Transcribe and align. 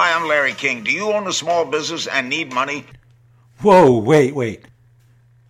Hi, 0.00 0.14
I'm 0.14 0.28
Larry 0.28 0.52
King. 0.52 0.84
Do 0.84 0.92
you 0.92 1.10
own 1.12 1.26
a 1.26 1.32
small 1.32 1.64
business 1.64 2.06
and 2.06 2.28
need 2.28 2.52
money? 2.52 2.84
Whoa, 3.62 3.98
wait, 3.98 4.32
wait. 4.32 4.66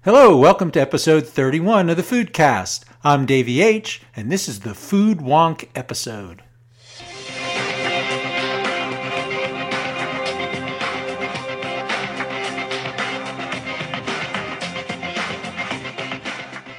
Hello, 0.04 0.38
welcome 0.38 0.71
to 0.71 0.80
episode 0.80 1.28
31 1.28 1.90
of 1.90 1.98
the 1.98 2.02
Foodcast. 2.02 2.84
I'm 3.04 3.26
Davey 3.26 3.61
H., 3.61 4.00
and 4.16 4.32
this 4.32 4.48
is 4.48 4.61
the 4.61 4.72
Food 4.72 5.19
Wonk 5.19 5.69
episode. 5.74 6.42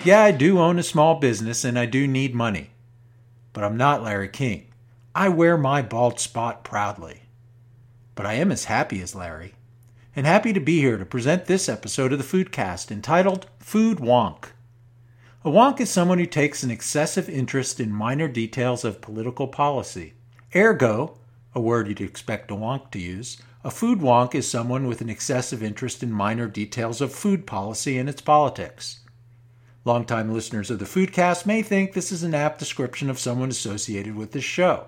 Yeah, 0.04 0.24
I 0.24 0.32
do 0.32 0.58
own 0.58 0.80
a 0.80 0.84
small 0.84 1.20
business 1.20 1.64
and 1.64 1.78
I 1.78 1.86
do 1.86 2.08
need 2.08 2.34
money. 2.34 2.72
But 3.54 3.64
I'm 3.64 3.78
not 3.78 4.02
Larry 4.02 4.30
King. 4.30 4.72
I 5.14 5.30
wear 5.30 5.56
my 5.56 5.84
bald 5.84 6.20
spot 6.20 6.64
proudly. 6.64 7.29
But 8.20 8.26
I 8.26 8.34
am 8.34 8.52
as 8.52 8.66
happy 8.66 9.02
as 9.02 9.16
Larry, 9.16 9.54
and 10.14 10.26
happy 10.26 10.52
to 10.52 10.60
be 10.60 10.82
here 10.82 10.98
to 10.98 11.06
present 11.06 11.46
this 11.46 11.70
episode 11.70 12.12
of 12.12 12.20
the 12.20 12.26
Foodcast 12.26 12.92
entitled 12.92 13.48
Food 13.60 14.00
Wonk. 14.00 14.48
A 15.46 15.50
wonk 15.50 15.80
is 15.80 15.90
someone 15.90 16.20
who 16.20 16.26
takes 16.26 16.62
an 16.62 16.70
excessive 16.70 17.30
interest 17.30 17.80
in 17.80 17.94
minor 17.94 18.28
details 18.28 18.84
of 18.84 19.00
political 19.00 19.48
policy. 19.48 20.16
Ergo, 20.54 21.18
a 21.56 21.62
word 21.62 21.88
you'd 21.88 22.02
expect 22.02 22.52
a 22.52 22.56
wonk 22.56 22.92
to 22.92 23.00
use, 23.00 23.42
a 23.64 23.72
food 23.72 24.00
wonk 24.00 24.36
is 24.36 24.52
someone 24.52 24.86
with 24.86 25.00
an 25.00 25.10
excessive 25.10 25.64
interest 25.64 26.04
in 26.04 26.12
minor 26.12 26.50
details 26.50 27.00
of 27.00 27.14
food 27.14 27.48
policy 27.48 27.98
and 27.98 28.10
its 28.10 28.20
politics. 28.20 29.00
Longtime 29.86 30.34
listeners 30.34 30.70
of 30.70 30.80
the 30.80 30.84
Foodcast 30.84 31.46
may 31.46 31.62
think 31.62 31.94
this 31.94 32.12
is 32.12 32.24
an 32.24 32.36
apt 32.36 32.60
description 32.60 33.10
of 33.10 33.18
someone 33.18 33.50
associated 33.50 34.18
with 34.18 34.34
this 34.34 34.44
show. 34.44 34.88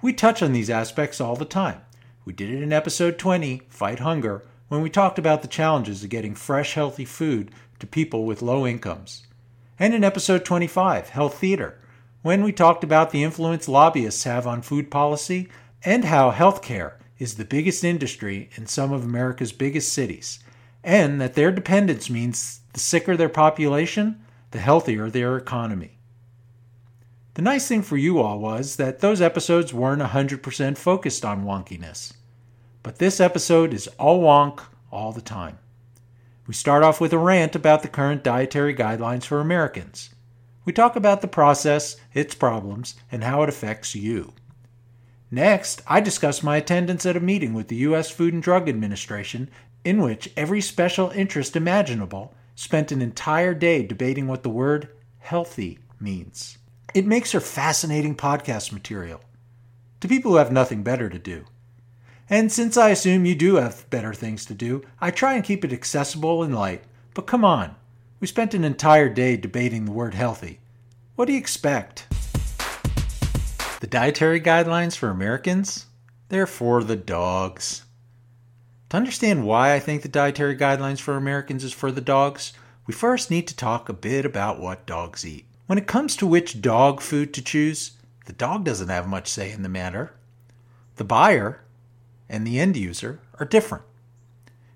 We 0.00 0.12
touch 0.12 0.44
on 0.44 0.52
these 0.52 0.70
aspects 0.70 1.20
all 1.20 1.34
the 1.34 1.44
time. 1.44 1.80
We 2.24 2.32
did 2.32 2.48
it 2.50 2.62
in 2.62 2.72
episode 2.72 3.18
20, 3.18 3.62
Fight 3.68 3.98
Hunger, 3.98 4.46
when 4.68 4.80
we 4.80 4.88
talked 4.88 5.18
about 5.18 5.42
the 5.42 5.48
challenges 5.48 6.02
of 6.02 6.08
getting 6.08 6.34
fresh, 6.34 6.72
healthy 6.72 7.04
food 7.04 7.50
to 7.80 7.86
people 7.86 8.24
with 8.24 8.40
low 8.40 8.66
incomes. 8.66 9.26
And 9.78 9.92
in 9.92 10.02
episode 10.02 10.42
25, 10.42 11.10
Health 11.10 11.38
Theater, 11.38 11.78
when 12.22 12.42
we 12.42 12.50
talked 12.50 12.82
about 12.82 13.10
the 13.10 13.22
influence 13.22 13.68
lobbyists 13.68 14.24
have 14.24 14.46
on 14.46 14.62
food 14.62 14.90
policy 14.90 15.50
and 15.84 16.06
how 16.06 16.30
healthcare 16.30 16.94
is 17.18 17.34
the 17.34 17.44
biggest 17.44 17.84
industry 17.84 18.48
in 18.54 18.66
some 18.66 18.90
of 18.90 19.04
America's 19.04 19.52
biggest 19.52 19.92
cities, 19.92 20.38
and 20.82 21.20
that 21.20 21.34
their 21.34 21.52
dependence 21.52 22.08
means 22.08 22.60
the 22.72 22.80
sicker 22.80 23.18
their 23.18 23.28
population, 23.28 24.24
the 24.52 24.60
healthier 24.60 25.10
their 25.10 25.36
economy. 25.36 25.93
The 27.34 27.42
nice 27.42 27.66
thing 27.66 27.82
for 27.82 27.96
you 27.96 28.20
all 28.20 28.38
was 28.38 28.76
that 28.76 29.00
those 29.00 29.20
episodes 29.20 29.74
weren't 29.74 30.00
100% 30.00 30.78
focused 30.78 31.24
on 31.24 31.44
wonkiness. 31.44 32.12
But 32.84 32.98
this 32.98 33.18
episode 33.18 33.74
is 33.74 33.88
all 33.98 34.22
wonk 34.22 34.60
all 34.92 35.10
the 35.10 35.20
time. 35.20 35.58
We 36.46 36.54
start 36.54 36.84
off 36.84 37.00
with 37.00 37.12
a 37.12 37.18
rant 37.18 37.56
about 37.56 37.82
the 37.82 37.88
current 37.88 38.22
dietary 38.22 38.72
guidelines 38.72 39.24
for 39.24 39.40
Americans. 39.40 40.10
We 40.64 40.72
talk 40.72 40.94
about 40.94 41.22
the 41.22 41.26
process, 41.26 41.96
its 42.12 42.36
problems, 42.36 42.94
and 43.10 43.24
how 43.24 43.42
it 43.42 43.48
affects 43.48 43.96
you. 43.96 44.32
Next, 45.28 45.82
I 45.88 46.00
discuss 46.00 46.42
my 46.42 46.58
attendance 46.58 47.04
at 47.04 47.16
a 47.16 47.20
meeting 47.20 47.52
with 47.52 47.66
the 47.66 47.76
U.S. 47.76 48.10
Food 48.10 48.32
and 48.32 48.42
Drug 48.42 48.68
Administration 48.68 49.50
in 49.84 50.00
which 50.00 50.30
every 50.36 50.60
special 50.60 51.10
interest 51.10 51.56
imaginable 51.56 52.32
spent 52.54 52.92
an 52.92 53.02
entire 53.02 53.54
day 53.54 53.82
debating 53.82 54.28
what 54.28 54.44
the 54.44 54.50
word 54.50 54.88
healthy 55.18 55.80
means. 55.98 56.58
It 56.94 57.06
makes 57.06 57.32
for 57.32 57.40
fascinating 57.40 58.14
podcast 58.14 58.70
material 58.70 59.20
to 59.98 60.06
people 60.06 60.30
who 60.30 60.36
have 60.36 60.52
nothing 60.52 60.84
better 60.84 61.08
to 61.08 61.18
do. 61.18 61.44
And 62.30 62.52
since 62.52 62.76
I 62.76 62.90
assume 62.90 63.26
you 63.26 63.34
do 63.34 63.56
have 63.56 63.90
better 63.90 64.14
things 64.14 64.44
to 64.44 64.54
do, 64.54 64.84
I 65.00 65.10
try 65.10 65.34
and 65.34 65.42
keep 65.42 65.64
it 65.64 65.72
accessible 65.72 66.44
and 66.44 66.54
light. 66.54 66.84
But 67.12 67.26
come 67.26 67.44
on, 67.44 67.74
we 68.20 68.28
spent 68.28 68.54
an 68.54 68.62
entire 68.62 69.08
day 69.08 69.36
debating 69.36 69.86
the 69.86 69.90
word 69.90 70.14
healthy. 70.14 70.60
What 71.16 71.24
do 71.24 71.32
you 71.32 71.38
expect? 71.38 72.06
The 73.80 73.88
dietary 73.88 74.40
guidelines 74.40 74.96
for 74.96 75.10
Americans? 75.10 75.86
They're 76.28 76.46
for 76.46 76.84
the 76.84 76.94
dogs. 76.94 77.82
To 78.90 78.96
understand 78.96 79.44
why 79.44 79.74
I 79.74 79.80
think 79.80 80.02
the 80.02 80.08
dietary 80.08 80.56
guidelines 80.56 81.00
for 81.00 81.16
Americans 81.16 81.64
is 81.64 81.72
for 81.72 81.90
the 81.90 82.00
dogs, 82.00 82.52
we 82.86 82.94
first 82.94 83.32
need 83.32 83.48
to 83.48 83.56
talk 83.56 83.88
a 83.88 83.92
bit 83.92 84.24
about 84.24 84.60
what 84.60 84.86
dogs 84.86 85.26
eat. 85.26 85.46
When 85.66 85.78
it 85.78 85.86
comes 85.86 86.16
to 86.16 86.26
which 86.26 86.60
dog 86.60 87.00
food 87.00 87.32
to 87.34 87.42
choose, 87.42 87.92
the 88.26 88.32
dog 88.32 88.64
doesn't 88.64 88.88
have 88.88 89.06
much 89.06 89.28
say 89.28 89.50
in 89.50 89.62
the 89.62 89.68
matter. 89.68 90.12
The 90.96 91.04
buyer 91.04 91.62
and 92.28 92.46
the 92.46 92.58
end 92.58 92.76
user 92.76 93.20
are 93.38 93.46
different. 93.46 93.84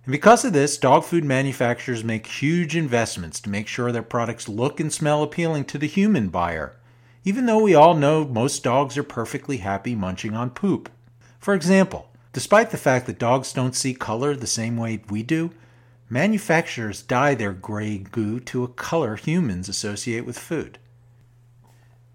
And 0.04 0.12
because 0.12 0.44
of 0.44 0.52
this, 0.52 0.78
dog 0.78 1.04
food 1.04 1.24
manufacturers 1.24 2.02
make 2.02 2.26
huge 2.26 2.74
investments 2.74 3.40
to 3.40 3.50
make 3.50 3.66
sure 3.68 3.92
their 3.92 4.02
products 4.02 4.48
look 4.48 4.80
and 4.80 4.92
smell 4.92 5.22
appealing 5.22 5.64
to 5.66 5.78
the 5.78 5.86
human 5.86 6.28
buyer, 6.28 6.76
even 7.24 7.46
though 7.46 7.62
we 7.62 7.74
all 7.74 7.94
know 7.94 8.24
most 8.24 8.64
dogs 8.64 8.96
are 8.96 9.02
perfectly 9.02 9.58
happy 9.58 9.94
munching 9.94 10.34
on 10.34 10.50
poop. 10.50 10.90
For 11.38 11.54
example, 11.54 12.08
Despite 12.38 12.70
the 12.70 12.76
fact 12.76 13.06
that 13.06 13.18
dogs 13.18 13.52
don't 13.52 13.74
see 13.74 13.94
color 13.94 14.36
the 14.36 14.46
same 14.46 14.76
way 14.76 15.00
we 15.08 15.22
do, 15.22 15.50
manufacturers 16.10 17.02
dye 17.02 17.34
their 17.34 17.52
gray 17.52 17.98
goo 17.98 18.40
to 18.40 18.64
a 18.64 18.68
color 18.68 19.16
humans 19.16 19.68
associate 19.68 20.24
with 20.24 20.38
food. 20.38 20.78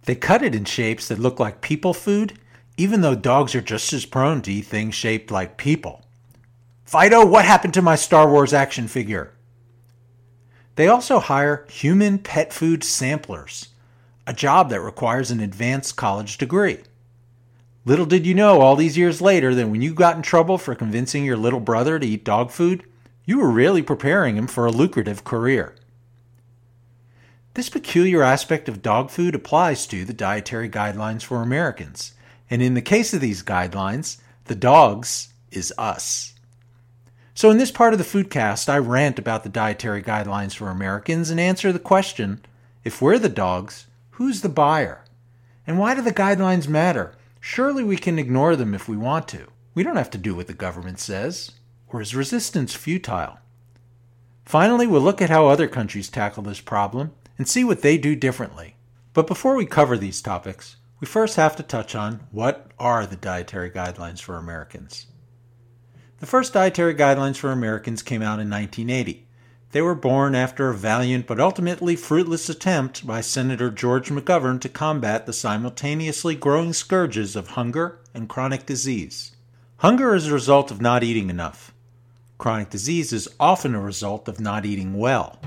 They 0.06 0.16
cut 0.16 0.42
it 0.44 0.56
in 0.56 0.66
shapes 0.66 1.08
that 1.08 1.20
look 1.20 1.40
like 1.40 1.62
people 1.62 1.94
food, 1.94 2.38
even 2.78 3.02
though 3.02 3.16
dogs 3.16 3.56
are 3.56 3.62
just 3.62 3.94
as 3.94 4.06
prone 4.06 4.42
to 4.42 4.52
eat 4.52 4.66
things 4.66 4.96
shaped 4.96 5.32
like 5.32 5.58
people. 5.58 6.04
Fido, 6.84 7.26
what 7.26 7.46
happened 7.46 7.74
to 7.76 7.82
my 7.82 7.96
Star 7.96 8.30
Wars 8.30 8.54
action 8.54 8.88
figure? 8.88 9.34
They 10.76 10.88
also 10.88 11.20
hire 11.20 11.66
human 11.70 12.18
pet 12.18 12.52
food 12.52 12.84
samplers, 12.84 13.70
a 14.26 14.34
job 14.34 14.70
that 14.70 14.82
requires 14.82 15.32
an 15.32 15.40
advanced 15.40 15.96
college 15.96 16.38
degree. 16.38 16.80
Little 17.86 18.06
did 18.06 18.26
you 18.26 18.34
know 18.34 18.62
all 18.62 18.76
these 18.76 18.98
years 18.98 19.22
later 19.22 19.54
that 19.54 19.68
when 19.68 19.82
you 19.82 19.94
got 19.94 20.16
in 20.16 20.22
trouble 20.22 20.58
for 20.58 20.74
convincing 20.74 21.26
your 21.26 21.38
little 21.38 21.60
brother 21.60 22.00
to 22.00 22.08
eat 22.08 22.24
dog 22.24 22.50
food, 22.50 22.84
you 23.26 23.40
were 23.40 23.50
really 23.50 23.82
preparing 23.82 24.36
him 24.36 24.48
for 24.48 24.66
a 24.66 24.72
lucrative 24.72 25.24
career. 25.24 25.76
This 27.54 27.70
peculiar 27.70 28.24
aspect 28.24 28.68
of 28.68 28.82
dog 28.82 29.12
food 29.12 29.36
applies 29.36 29.86
to 29.88 30.04
the 30.04 30.14
dietary 30.14 30.70
guidelines 30.70 31.24
for 31.24 31.42
Americans. 31.42 32.14
And 32.50 32.62
in 32.62 32.74
the 32.74 32.82
case 32.82 33.14
of 33.14 33.22
these 33.22 33.44
guidelines, 33.44 34.18
the 34.46 34.56
dogs 34.56 35.30
is 35.52 35.74
us. 35.78 36.34
So, 37.36 37.50
in 37.50 37.58
this 37.58 37.72
part 37.72 37.94
of 37.94 38.00
the 38.00 38.06
Foodcast, 38.06 38.70
I 38.70 38.78
rant 38.78 39.18
about 39.18 39.44
the 39.44 39.50
dietary 39.50 40.04
guidelines 40.04 40.56
for 40.56 40.70
Americans 40.70 41.30
and 41.30 41.40
answer 41.40 41.72
the 41.72 41.80
question 41.80 42.44
if 42.84 43.02
we're 43.02 43.18
the 43.18 43.30
dogs, 43.30 43.88
who's 44.12 44.42
the 44.42 44.50
buyer? 44.50 45.04
And 45.66 45.80
why 45.80 45.96
do 45.96 46.02
the 46.02 46.12
guidelines 46.12 46.68
matter? 46.68 47.16
Surely 47.40 47.84
we 47.84 47.98
can 47.98 48.20
ignore 48.20 48.56
them 48.56 48.74
if 48.74 48.90
we 48.90 48.98
want 48.98 49.28
to. 49.30 49.48
We 49.74 49.84
don't 49.84 49.96
have 49.96 50.12
to 50.12 50.18
do 50.18 50.36
what 50.36 50.48
the 50.48 50.54
government 50.54 51.00
says. 51.00 51.52
Or 51.94 52.02
is 52.02 52.14
resistance 52.14 52.76
futile? 52.76 53.38
Finally, 54.44 54.88
we'll 54.88 55.02
look 55.02 55.22
at 55.22 55.30
how 55.30 55.48
other 55.48 55.70
countries 55.70 56.10
tackle 56.10 56.44
this 56.44 56.60
problem 56.60 57.14
and 57.38 57.48
see 57.48 57.64
what 57.64 57.82
they 57.82 57.98
do 57.98 58.14
differently. 58.14 58.76
But 59.14 59.28
before 59.28 59.56
we 59.56 59.66
cover 59.66 59.96
these 59.96 60.22
topics, 60.22 60.76
we 61.00 61.08
first 61.08 61.38
have 61.38 61.56
to 61.56 61.64
touch 61.64 61.96
on 61.96 62.28
what 62.32 62.72
are 62.78 63.06
the 63.06 63.16
dietary 63.16 63.70
guidelines 63.72 64.20
for 64.20 64.36
Americans. 64.36 65.08
The 66.20 66.26
first 66.26 66.52
dietary 66.52 66.96
guidelines 66.96 67.38
for 67.38 67.54
Americans 67.54 68.04
came 68.04 68.22
out 68.22 68.42
in 68.42 68.50
1980 68.50 69.28
they 69.74 69.82
were 69.82 69.96
born 69.96 70.36
after 70.36 70.70
a 70.70 70.76
valiant 70.76 71.26
but 71.26 71.40
ultimately 71.40 71.96
fruitless 71.96 72.48
attempt 72.48 73.08
by 73.08 73.22
Senator 73.22 73.72
George 73.72 74.10
McGovern 74.10 74.62
to 74.62 74.70
combat 74.70 75.26
the 75.26 75.34
simultaneously 75.34 76.36
growing 76.36 76.74
scourges 76.74 77.36
of 77.36 77.48
hunger 77.50 78.00
and 78.14 78.30
chronic 78.30 78.68
disease. 78.68 79.32
Hunger 79.78 80.14
is 80.14 80.28
a 80.28 80.34
result 80.34 80.70
of 80.70 80.80
not 80.80 81.04
eating 81.04 81.32
enough. 81.32 81.73
Chronic 82.44 82.70
disease 82.70 83.14
is 83.14 83.30
often 83.40 83.74
a 83.74 83.80
result 83.80 84.28
of 84.28 84.42
not 84.42 84.66
eating 84.66 84.96
well. 84.96 85.40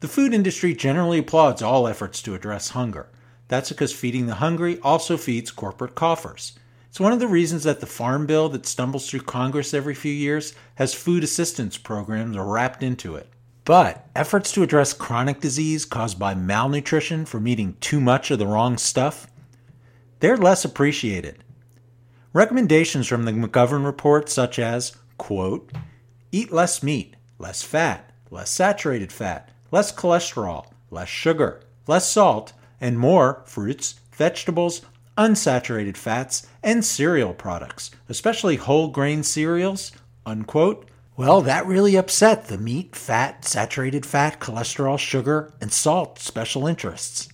The 0.00 0.08
food 0.08 0.32
industry 0.32 0.72
generally 0.72 1.18
applauds 1.18 1.60
all 1.60 1.86
efforts 1.86 2.22
to 2.22 2.34
address 2.34 2.70
hunger. 2.70 3.10
That's 3.48 3.68
because 3.68 3.92
feeding 3.92 4.24
the 4.24 4.36
hungry 4.36 4.80
also 4.80 5.18
feeds 5.18 5.50
corporate 5.50 5.94
coffers. 5.94 6.58
It's 6.88 6.98
one 6.98 7.12
of 7.12 7.20
the 7.20 7.28
reasons 7.28 7.64
that 7.64 7.80
the 7.80 7.86
Farm 7.86 8.24
Bill 8.24 8.48
that 8.48 8.64
stumbles 8.64 9.06
through 9.06 9.20
Congress 9.20 9.74
every 9.74 9.94
few 9.94 10.14
years 10.14 10.54
has 10.76 10.94
food 10.94 11.22
assistance 11.22 11.76
programs 11.76 12.38
wrapped 12.38 12.82
into 12.82 13.16
it. 13.16 13.28
But 13.66 14.08
efforts 14.16 14.50
to 14.52 14.62
address 14.62 14.94
chronic 14.94 15.42
disease 15.42 15.84
caused 15.84 16.18
by 16.18 16.34
malnutrition 16.34 17.26
from 17.26 17.46
eating 17.46 17.76
too 17.80 18.00
much 18.00 18.30
of 18.30 18.38
the 18.38 18.46
wrong 18.46 18.78
stuff, 18.78 19.26
they're 20.20 20.38
less 20.38 20.64
appreciated. 20.64 21.44
Recommendations 22.32 23.06
from 23.06 23.26
the 23.26 23.32
McGovern 23.32 23.84
report 23.84 24.30
such 24.30 24.58
as, 24.58 24.96
quote, 25.18 25.70
eat 26.34 26.50
less 26.50 26.82
meat, 26.82 27.14
less 27.38 27.62
fat, 27.62 28.10
less 28.28 28.50
saturated 28.50 29.12
fat, 29.12 29.50
less 29.70 29.94
cholesterol, 29.94 30.66
less 30.90 31.08
sugar, 31.08 31.60
less 31.86 32.10
salt, 32.10 32.52
and 32.80 32.98
more 32.98 33.42
fruits, 33.46 34.00
vegetables, 34.10 34.82
unsaturated 35.16 35.96
fats, 35.96 36.48
and 36.60 36.84
cereal 36.84 37.32
products, 37.32 37.92
especially 38.08 38.56
whole 38.56 38.88
grain 38.88 39.22
cereals, 39.22 39.92
unquote, 40.26 40.88
well, 41.16 41.40
that 41.42 41.66
really 41.66 41.94
upset 41.94 42.46
the 42.46 42.58
meat, 42.58 42.96
fat, 42.96 43.44
saturated 43.44 44.04
fat, 44.04 44.40
cholesterol, 44.40 44.98
sugar, 44.98 45.52
and 45.60 45.72
salt 45.72 46.18
special 46.18 46.66
interests. 46.66 47.28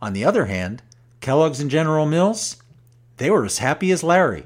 On 0.00 0.14
the 0.14 0.24
other 0.24 0.46
hand, 0.46 0.82
Kellogg's 1.20 1.60
and 1.60 1.70
General 1.70 2.06
Mills, 2.06 2.56
they 3.18 3.28
were 3.30 3.44
as 3.44 3.58
happy 3.58 3.92
as 3.92 4.02
Larry. 4.02 4.44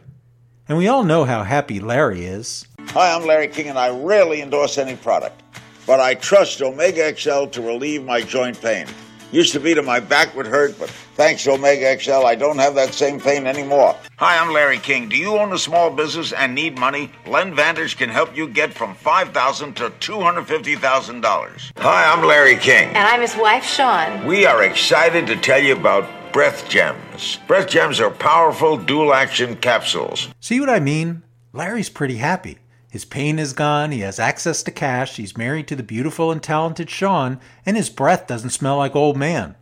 And 0.68 0.76
we 0.76 0.88
all 0.88 1.04
know 1.04 1.24
how 1.24 1.44
happy 1.44 1.78
Larry 1.78 2.24
is. 2.26 2.66
Hi, 2.96 3.12
I'm 3.12 3.26
Larry 3.26 3.48
King, 3.48 3.68
and 3.68 3.78
I 3.78 3.90
rarely 3.90 4.40
endorse 4.40 4.78
any 4.78 4.96
product, 4.96 5.42
but 5.86 6.00
I 6.00 6.14
trust 6.14 6.62
Omega 6.62 7.14
XL 7.14 7.44
to 7.48 7.60
relieve 7.60 8.02
my 8.02 8.22
joint 8.22 8.58
pain. 8.58 8.86
Used 9.30 9.52
to 9.52 9.60
be 9.60 9.74
that 9.74 9.84
my 9.84 10.00
back 10.00 10.34
would 10.34 10.46
hurt, 10.46 10.78
but 10.78 10.88
thanks 11.14 11.44
to 11.44 11.50
Omega 11.50 12.00
XL, 12.00 12.24
I 12.24 12.34
don't 12.34 12.56
have 12.56 12.74
that 12.76 12.94
same 12.94 13.20
pain 13.20 13.46
anymore. 13.46 13.94
Hi, 14.16 14.38
I'm 14.38 14.50
Larry 14.50 14.78
King. 14.78 15.10
Do 15.10 15.16
you 15.18 15.36
own 15.36 15.52
a 15.52 15.58
small 15.58 15.90
business 15.90 16.32
and 16.32 16.54
need 16.54 16.78
money? 16.78 17.12
LendVantage 17.26 17.98
can 17.98 18.08
help 18.08 18.34
you 18.34 18.48
get 18.48 18.72
from 18.72 18.94
5,000 18.94 19.74
to 19.74 19.90
$250,000. 19.90 21.72
Hi, 21.76 22.10
I'm 22.10 22.24
Larry 22.24 22.56
King. 22.56 22.88
And 22.88 23.06
I'm 23.06 23.20
his 23.20 23.36
wife, 23.36 23.64
Shawn. 23.64 24.24
We 24.24 24.46
are 24.46 24.62
excited 24.62 25.26
to 25.26 25.36
tell 25.36 25.62
you 25.62 25.76
about 25.76 26.32
Breath 26.32 26.66
Gems. 26.70 27.40
Breath 27.46 27.68
Gems 27.68 28.00
are 28.00 28.10
powerful 28.10 28.78
dual 28.78 29.12
action 29.12 29.56
capsules. 29.56 30.28
See 30.40 30.60
what 30.60 30.70
I 30.70 30.80
mean? 30.80 31.24
Larry's 31.52 31.90
pretty 31.90 32.16
happy. 32.16 32.56
His 32.88 33.04
pain 33.04 33.38
is 33.38 33.52
gone, 33.52 33.90
he 33.90 34.00
has 34.00 34.18
access 34.18 34.62
to 34.62 34.70
cash, 34.70 35.16
he's 35.16 35.36
married 35.36 35.68
to 35.68 35.76
the 35.76 35.82
beautiful 35.82 36.30
and 36.30 36.42
talented 36.42 36.88
Shawn, 36.88 37.40
and 37.64 37.76
his 37.76 37.90
breath 37.90 38.26
doesn't 38.26 38.50
smell 38.50 38.78
like 38.78 38.96
old 38.96 39.16
man. 39.16 39.56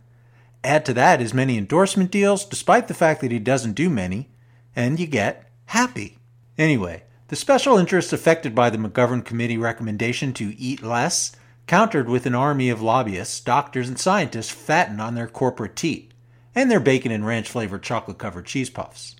Add 0.63 0.85
to 0.85 0.93
that 0.93 1.19
his 1.19 1.33
many 1.33 1.57
endorsement 1.57 2.11
deals, 2.11 2.45
despite 2.45 2.87
the 2.87 2.93
fact 2.93 3.21
that 3.21 3.31
he 3.31 3.39
doesn't 3.39 3.73
do 3.73 3.89
many, 3.89 4.29
and 4.75 4.99
you 4.99 5.07
get 5.07 5.49
happy. 5.65 6.17
Anyway, 6.57 7.03
the 7.27 7.35
special 7.35 7.77
interests 7.77 8.13
affected 8.13 8.53
by 8.53 8.69
the 8.69 8.77
McGovern 8.77 9.25
Committee 9.25 9.57
recommendation 9.57 10.31
to 10.33 10.57
eat 10.59 10.83
less 10.83 11.31
countered 11.67 12.07
with 12.07 12.25
an 12.25 12.35
army 12.35 12.69
of 12.69 12.81
lobbyists, 12.81 13.39
doctors, 13.39 13.87
and 13.87 13.99
scientists 13.99 14.51
fattened 14.51 15.01
on 15.01 15.15
their 15.15 15.27
corporate 15.27 15.75
teat 15.75 16.11
and 16.53 16.69
their 16.69 16.79
bacon 16.79 17.11
and 17.11 17.25
ranch 17.25 17.49
flavored 17.49 17.83
chocolate 17.83 18.17
covered 18.17 18.45
cheese 18.45 18.69
puffs. 18.69 19.15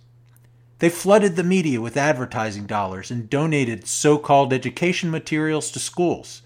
They 0.79 0.89
flooded 0.89 1.35
the 1.35 1.43
media 1.43 1.79
with 1.79 1.95
advertising 1.95 2.65
dollars 2.65 3.09
and 3.09 3.29
donated 3.29 3.87
so 3.87 4.17
called 4.17 4.51
education 4.51 5.09
materials 5.09 5.71
to 5.71 5.79
schools. 5.79 6.41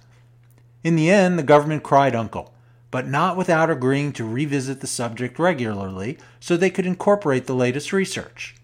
In 0.84 0.96
the 0.96 1.10
end, 1.10 1.38
the 1.38 1.44
government 1.44 1.84
cried 1.84 2.16
uncle, 2.16 2.54
but 2.92 3.08
not 3.08 3.38
without 3.38 3.70
agreeing 3.70 4.14
to 4.14 4.28
revisit 4.28 4.82
the 4.82 4.88
subject 4.88 5.40
regularly 5.40 6.18
so 6.40 6.56
they 6.56 6.70
could 6.70 6.86
incorporate 6.86 7.48
the 7.48 7.56
latest 7.56 7.92
research. 7.92 8.56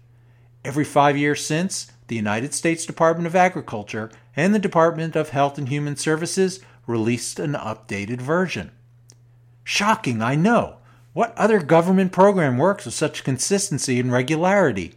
Every 0.64 0.84
five 0.84 1.16
years 1.16 1.44
since, 1.44 1.90
the 2.08 2.16
United 2.16 2.54
States 2.54 2.86
Department 2.86 3.26
of 3.26 3.36
Agriculture 3.36 4.10
and 4.36 4.54
the 4.54 4.58
Department 4.58 5.16
of 5.16 5.30
Health 5.30 5.58
and 5.58 5.68
Human 5.68 5.96
Services 5.96 6.60
released 6.86 7.38
an 7.38 7.52
updated 7.54 8.20
version. 8.20 8.70
Shocking, 9.64 10.22
I 10.22 10.36
know. 10.36 10.76
What 11.12 11.36
other 11.36 11.60
government 11.60 12.12
program 12.12 12.58
works 12.58 12.84
with 12.84 12.94
such 12.94 13.24
consistency 13.24 13.98
and 13.98 14.12
regularity? 14.12 14.94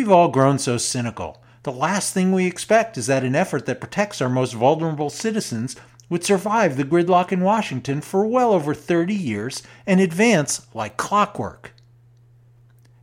We've 0.00 0.10
all 0.10 0.28
grown 0.28 0.58
so 0.58 0.78
cynical. 0.78 1.42
The 1.62 1.70
last 1.70 2.14
thing 2.14 2.32
we 2.32 2.46
expect 2.46 2.96
is 2.96 3.06
that 3.08 3.22
an 3.22 3.34
effort 3.34 3.66
that 3.66 3.82
protects 3.82 4.22
our 4.22 4.30
most 4.30 4.54
vulnerable 4.54 5.10
citizens 5.10 5.76
would 6.08 6.24
survive 6.24 6.78
the 6.78 6.84
gridlock 6.84 7.32
in 7.32 7.42
Washington 7.42 8.00
for 8.00 8.24
well 8.24 8.54
over 8.54 8.72
30 8.72 9.12
years 9.14 9.62
and 9.86 10.00
advance 10.00 10.66
like 10.72 10.96
clockwork. 10.96 11.74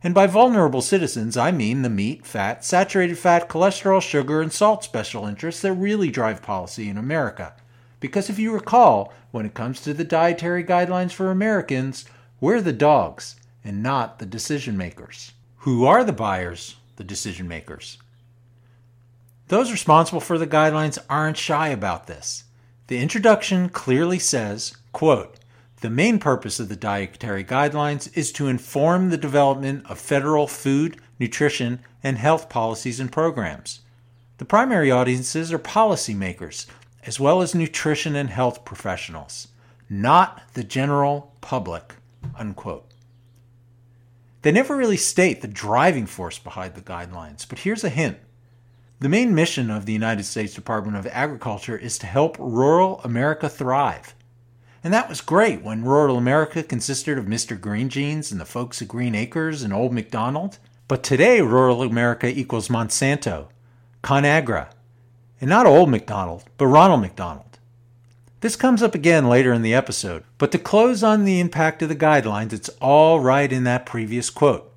And 0.02 0.12
by 0.12 0.26
vulnerable 0.26 0.82
citizens, 0.82 1.36
I 1.36 1.52
mean 1.52 1.82
the 1.82 1.88
meat, 1.88 2.26
fat, 2.26 2.64
saturated 2.64 3.16
fat, 3.16 3.48
cholesterol, 3.48 4.02
sugar, 4.02 4.42
and 4.42 4.52
salt 4.52 4.82
special 4.82 5.24
interests 5.24 5.62
that 5.62 5.74
really 5.74 6.10
drive 6.10 6.42
policy 6.42 6.88
in 6.88 6.98
America. 6.98 7.54
Because 8.00 8.28
if 8.28 8.40
you 8.40 8.52
recall, 8.52 9.12
when 9.30 9.46
it 9.46 9.54
comes 9.54 9.80
to 9.82 9.94
the 9.94 10.02
dietary 10.02 10.64
guidelines 10.64 11.12
for 11.12 11.30
Americans, 11.30 12.06
we're 12.40 12.60
the 12.60 12.72
dogs 12.72 13.36
and 13.62 13.84
not 13.84 14.18
the 14.18 14.26
decision 14.26 14.76
makers. 14.76 15.30
Who 15.58 15.84
are 15.84 16.02
the 16.02 16.12
buyers? 16.12 16.74
The 16.98 17.04
decision 17.04 17.48
makers. 17.48 17.96
Those 19.46 19.72
responsible 19.72 20.20
for 20.20 20.36
the 20.36 20.46
guidelines 20.46 20.98
aren't 21.08 21.38
shy 21.38 21.68
about 21.68 22.06
this. 22.06 22.44
The 22.88 22.98
introduction 22.98 23.70
clearly 23.70 24.18
says, 24.18 24.76
quote, 24.92 25.36
the 25.80 25.88
main 25.88 26.18
purpose 26.18 26.58
of 26.58 26.68
the 26.68 26.76
dietary 26.76 27.44
guidelines 27.44 28.14
is 28.16 28.32
to 28.32 28.48
inform 28.48 29.08
the 29.08 29.16
development 29.16 29.86
of 29.88 29.98
federal 29.98 30.46
food, 30.46 31.00
nutrition, 31.18 31.80
and 32.02 32.18
health 32.18 32.48
policies 32.48 33.00
and 33.00 33.12
programs. 33.12 33.80
The 34.38 34.44
primary 34.44 34.90
audiences 34.90 35.52
are 35.52 35.58
policymakers, 35.58 36.66
as 37.04 37.20
well 37.20 37.40
as 37.40 37.54
nutrition 37.54 38.16
and 38.16 38.28
health 38.28 38.64
professionals, 38.64 39.48
not 39.88 40.42
the 40.54 40.64
general 40.64 41.32
public. 41.40 41.94
Unquote. 42.36 42.84
They 44.42 44.52
never 44.52 44.76
really 44.76 44.96
state 44.96 45.40
the 45.40 45.48
driving 45.48 46.06
force 46.06 46.38
behind 46.38 46.74
the 46.74 46.80
guidelines, 46.80 47.48
but 47.48 47.60
here's 47.60 47.82
a 47.82 47.88
hint. 47.88 48.18
The 49.00 49.08
main 49.08 49.34
mission 49.34 49.70
of 49.70 49.86
the 49.86 49.92
United 49.92 50.24
States 50.24 50.54
Department 50.54 50.96
of 50.96 51.06
Agriculture 51.08 51.76
is 51.76 51.98
to 51.98 52.06
help 52.06 52.36
rural 52.38 53.00
America 53.02 53.48
thrive. 53.48 54.14
And 54.82 54.92
that 54.92 55.08
was 55.08 55.20
great 55.20 55.62
when 55.62 55.84
rural 55.84 56.16
America 56.16 56.62
consisted 56.62 57.18
of 57.18 57.24
Mr. 57.24 57.60
Green 57.60 57.88
Jeans 57.88 58.30
and 58.30 58.40
the 58.40 58.44
folks 58.44 58.80
at 58.80 58.88
Green 58.88 59.14
Acres 59.14 59.62
and 59.62 59.72
Old 59.72 59.92
McDonald. 59.92 60.58
But 60.86 61.02
today, 61.02 61.40
rural 61.40 61.82
America 61.82 62.28
equals 62.28 62.68
Monsanto, 62.68 63.48
ConAgra, 64.02 64.70
and 65.40 65.50
not 65.50 65.66
Old 65.66 65.90
McDonald, 65.90 66.44
but 66.56 66.66
Ronald 66.66 67.00
McDonald. 67.00 67.47
This 68.40 68.54
comes 68.54 68.84
up 68.84 68.94
again 68.94 69.28
later 69.28 69.52
in 69.52 69.62
the 69.62 69.74
episode, 69.74 70.22
but 70.38 70.52
to 70.52 70.58
close 70.58 71.02
on 71.02 71.24
the 71.24 71.40
impact 71.40 71.82
of 71.82 71.88
the 71.88 71.96
guidelines, 71.96 72.52
it's 72.52 72.68
all 72.80 73.18
right 73.18 73.52
in 73.52 73.64
that 73.64 73.84
previous 73.84 74.30
quote. 74.30 74.72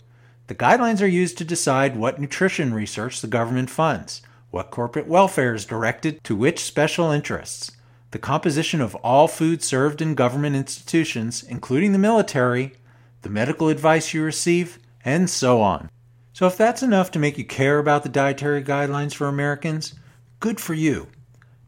The 0.47 0.55
guidelines 0.55 0.99
are 0.99 1.07
used 1.07 1.37
to 1.37 1.45
decide 1.45 1.95
what 1.95 2.19
nutrition 2.19 2.73
research 2.73 3.21
the 3.21 3.27
government 3.27 3.69
funds, 3.69 4.23
what 4.49 4.71
corporate 4.71 5.05
welfare 5.05 5.53
is 5.53 5.63
directed 5.63 6.23
to 6.23 6.35
which 6.35 6.63
special 6.63 7.11
interests, 7.11 7.71
the 8.09 8.17
composition 8.17 8.81
of 8.81 8.95
all 8.95 9.27
food 9.27 9.61
served 9.61 10.01
in 10.01 10.15
government 10.15 10.55
institutions, 10.55 11.43
including 11.43 11.91
the 11.91 11.99
military, 11.99 12.73
the 13.21 13.29
medical 13.29 13.69
advice 13.69 14.11
you 14.11 14.23
receive, 14.23 14.79
and 15.05 15.29
so 15.29 15.61
on. 15.61 15.87
So, 16.33 16.47
if 16.47 16.57
that's 16.57 16.81
enough 16.81 17.11
to 17.11 17.19
make 17.19 17.37
you 17.37 17.45
care 17.45 17.77
about 17.77 18.01
the 18.01 18.09
dietary 18.09 18.63
guidelines 18.63 19.13
for 19.13 19.27
Americans, 19.27 19.93
good 20.39 20.59
for 20.59 20.73
you. 20.73 21.09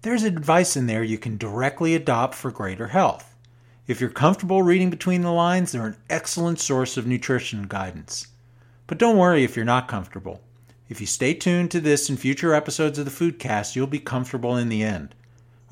There's 0.03 0.23
advice 0.23 0.75
in 0.75 0.87
there 0.87 1.01
you 1.01 1.17
can 1.17 1.37
directly 1.37 1.95
adopt 1.95 2.35
for 2.35 2.51
greater 2.51 2.87
health. 2.87 3.37
If 3.87 4.01
you're 4.01 4.09
comfortable 4.09 4.61
reading 4.61 4.89
between 4.89 5.21
the 5.21 5.31
lines, 5.31 5.71
they're 5.71 5.87
an 5.87 5.95
excellent 6.09 6.59
source 6.59 6.97
of 6.97 7.07
nutrition 7.07 7.67
guidance. 7.69 8.27
But 8.85 8.97
don't 8.97 9.17
worry 9.17 9.45
if 9.45 9.55
you're 9.55 9.63
not 9.63 9.87
comfortable. 9.87 10.41
If 10.89 10.99
you 10.99 11.07
stay 11.07 11.33
tuned 11.33 11.71
to 11.71 11.79
this 11.79 12.09
and 12.09 12.19
future 12.19 12.53
episodes 12.53 12.99
of 12.99 13.05
the 13.05 13.11
Foodcast, 13.11 13.77
you'll 13.77 13.87
be 13.87 13.99
comfortable 13.99 14.57
in 14.57 14.67
the 14.67 14.83
end. 14.83 15.15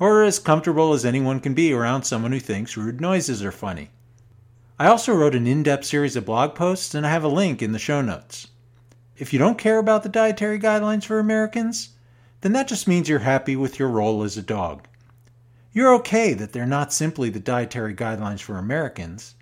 Or 0.00 0.24
as 0.24 0.38
comfortable 0.38 0.94
as 0.94 1.04
anyone 1.04 1.38
can 1.38 1.52
be 1.52 1.74
around 1.74 2.04
someone 2.04 2.32
who 2.32 2.40
thinks 2.40 2.74
rude 2.74 3.02
noises 3.02 3.44
are 3.44 3.52
funny. 3.52 3.90
I 4.78 4.86
also 4.86 5.12
wrote 5.12 5.34
an 5.34 5.46
in 5.46 5.62
depth 5.62 5.84
series 5.84 6.16
of 6.16 6.24
blog 6.24 6.54
posts, 6.54 6.94
and 6.94 7.06
I 7.06 7.10
have 7.10 7.24
a 7.24 7.28
link 7.28 7.60
in 7.60 7.72
the 7.72 7.78
show 7.78 8.00
notes. 8.00 8.48
If 9.18 9.34
you 9.34 9.38
don't 9.38 9.58
care 9.58 9.76
about 9.76 10.04
the 10.04 10.08
dietary 10.08 10.58
guidelines 10.58 11.04
for 11.04 11.18
Americans, 11.18 11.90
then 12.42 12.52
that 12.52 12.68
just 12.68 12.86
means 12.86 13.08
you're 13.08 13.20
happy 13.20 13.56
with 13.56 13.78
your 13.78 13.88
role 13.88 14.22
as 14.22 14.36
a 14.36 14.42
dog. 14.42 14.86
You're 15.72 15.94
okay 15.94 16.34
that 16.34 16.52
they're 16.52 16.66
not 16.66 16.92
simply 16.92 17.30
the 17.30 17.40
dietary 17.40 17.94
guidelines 17.94 18.40
for 18.40 18.58
Americans, 18.58 19.34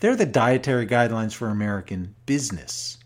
they're 0.00 0.16
the 0.16 0.26
dietary 0.26 0.86
guidelines 0.86 1.32
for 1.32 1.48
American 1.48 2.14
business. 2.26 2.98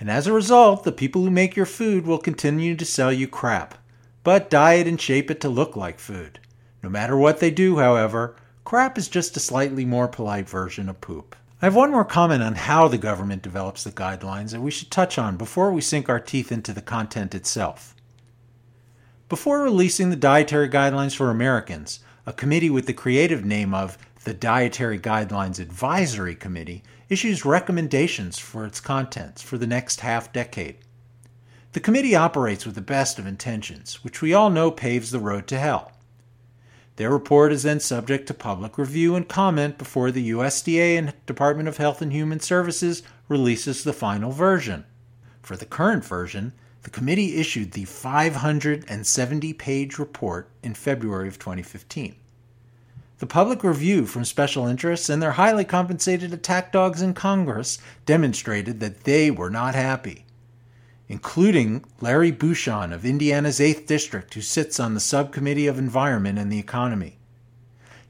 And 0.00 0.10
as 0.10 0.26
a 0.26 0.32
result, 0.32 0.84
the 0.84 0.92
people 0.92 1.22
who 1.22 1.30
make 1.30 1.54
your 1.54 1.66
food 1.66 2.06
will 2.06 2.18
continue 2.18 2.74
to 2.74 2.84
sell 2.86 3.12
you 3.12 3.28
crap, 3.28 3.76
but 4.24 4.48
diet 4.48 4.86
and 4.86 4.98
shape 4.98 5.30
it 5.30 5.40
to 5.42 5.50
look 5.50 5.76
like 5.76 5.98
food. 5.98 6.40
No 6.82 6.88
matter 6.88 7.16
what 7.16 7.40
they 7.40 7.50
do, 7.50 7.76
however, 7.76 8.34
crap 8.64 8.96
is 8.96 9.08
just 9.08 9.36
a 9.36 9.40
slightly 9.40 9.84
more 9.84 10.08
polite 10.08 10.48
version 10.48 10.88
of 10.88 11.02
poop. 11.02 11.36
I 11.60 11.66
have 11.66 11.76
one 11.76 11.90
more 11.90 12.06
comment 12.06 12.42
on 12.42 12.54
how 12.54 12.88
the 12.88 12.96
government 12.96 13.42
develops 13.42 13.84
the 13.84 13.92
guidelines 13.92 14.52
that 14.52 14.62
we 14.62 14.70
should 14.70 14.90
touch 14.90 15.18
on 15.18 15.36
before 15.36 15.70
we 15.70 15.82
sink 15.82 16.08
our 16.08 16.18
teeth 16.18 16.50
into 16.50 16.72
the 16.72 16.80
content 16.80 17.34
itself. 17.34 17.94
Before 19.30 19.62
releasing 19.62 20.10
the 20.10 20.16
dietary 20.16 20.68
guidelines 20.68 21.14
for 21.14 21.30
Americans, 21.30 22.00
a 22.26 22.32
committee 22.32 22.68
with 22.68 22.86
the 22.86 22.92
creative 22.92 23.44
name 23.44 23.72
of 23.72 23.96
the 24.24 24.34
Dietary 24.34 24.98
Guidelines 24.98 25.60
Advisory 25.60 26.34
Committee 26.34 26.82
issues 27.08 27.44
recommendations 27.44 28.40
for 28.40 28.66
its 28.66 28.80
contents 28.80 29.40
for 29.40 29.56
the 29.56 29.68
next 29.68 30.00
half 30.00 30.32
decade. 30.32 30.78
The 31.74 31.80
committee 31.80 32.16
operates 32.16 32.66
with 32.66 32.74
the 32.74 32.80
best 32.80 33.20
of 33.20 33.26
intentions, 33.26 34.02
which 34.02 34.20
we 34.20 34.34
all 34.34 34.50
know 34.50 34.72
paves 34.72 35.12
the 35.12 35.20
road 35.20 35.46
to 35.46 35.60
hell. 35.60 35.92
Their 36.96 37.10
report 37.10 37.52
is 37.52 37.62
then 37.62 37.78
subject 37.78 38.26
to 38.26 38.34
public 38.34 38.76
review 38.76 39.14
and 39.14 39.28
comment 39.28 39.78
before 39.78 40.10
the 40.10 40.30
USDA 40.30 40.98
and 40.98 41.14
Department 41.26 41.68
of 41.68 41.76
Health 41.76 42.02
and 42.02 42.12
Human 42.12 42.40
Services 42.40 43.04
releases 43.28 43.84
the 43.84 43.92
final 43.92 44.32
version. 44.32 44.86
For 45.40 45.56
the 45.56 45.66
current 45.66 46.04
version, 46.04 46.52
the 46.82 46.90
committee 46.90 47.36
issued 47.36 47.72
the 47.72 47.84
570 47.84 49.52
page 49.54 49.98
report 49.98 50.48
in 50.62 50.74
February 50.74 51.28
of 51.28 51.38
2015. 51.38 52.14
The 53.18 53.26
public 53.26 53.62
review 53.62 54.06
from 54.06 54.24
special 54.24 54.66
interests 54.66 55.08
and 55.08 55.22
their 55.22 55.32
highly 55.32 55.64
compensated 55.64 56.32
attack 56.32 56.72
dogs 56.72 57.02
in 57.02 57.12
Congress 57.14 57.78
demonstrated 58.06 58.80
that 58.80 59.04
they 59.04 59.30
were 59.30 59.50
not 59.50 59.74
happy 59.74 60.24
including 61.10 61.84
Larry 62.00 62.30
Bucshon 62.30 62.94
of 62.94 63.04
Indiana's 63.04 63.58
8th 63.58 63.84
District, 63.84 64.32
who 64.32 64.40
sits 64.40 64.78
on 64.78 64.94
the 64.94 65.00
Subcommittee 65.00 65.66
of 65.66 65.76
Environment 65.76 66.38
and 66.38 66.52
the 66.52 66.60
Economy. 66.60 67.18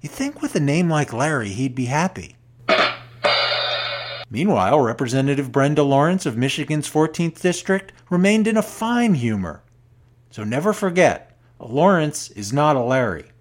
You'd 0.03 0.12
think 0.12 0.43
with 0.43 0.55
a 0.55 0.61
name 0.61 0.91
like 0.91 1.11
Larry, 1.11 1.49
he'd 1.49 1.75
be 1.75 1.87
happy. 1.87 2.37
Meanwhile, 4.31 4.81
Representative 4.81 5.51
Brenda 5.51 5.83
Lawrence 5.83 6.25
of 6.25 6.37
Michigan's 6.37 6.89
14th 6.89 7.41
District 7.41 7.93
remained 8.09 8.47
in 8.47 8.57
a 8.57 8.63
fine 8.63 9.15
humor. 9.15 9.63
So 10.31 10.45
never 10.45 10.73
forget, 10.73 11.37
a 11.59 11.67
Lawrence 11.67 12.31
is 12.31 12.53
not 12.53 12.77
a 12.77 12.81
Larry. 12.81 13.33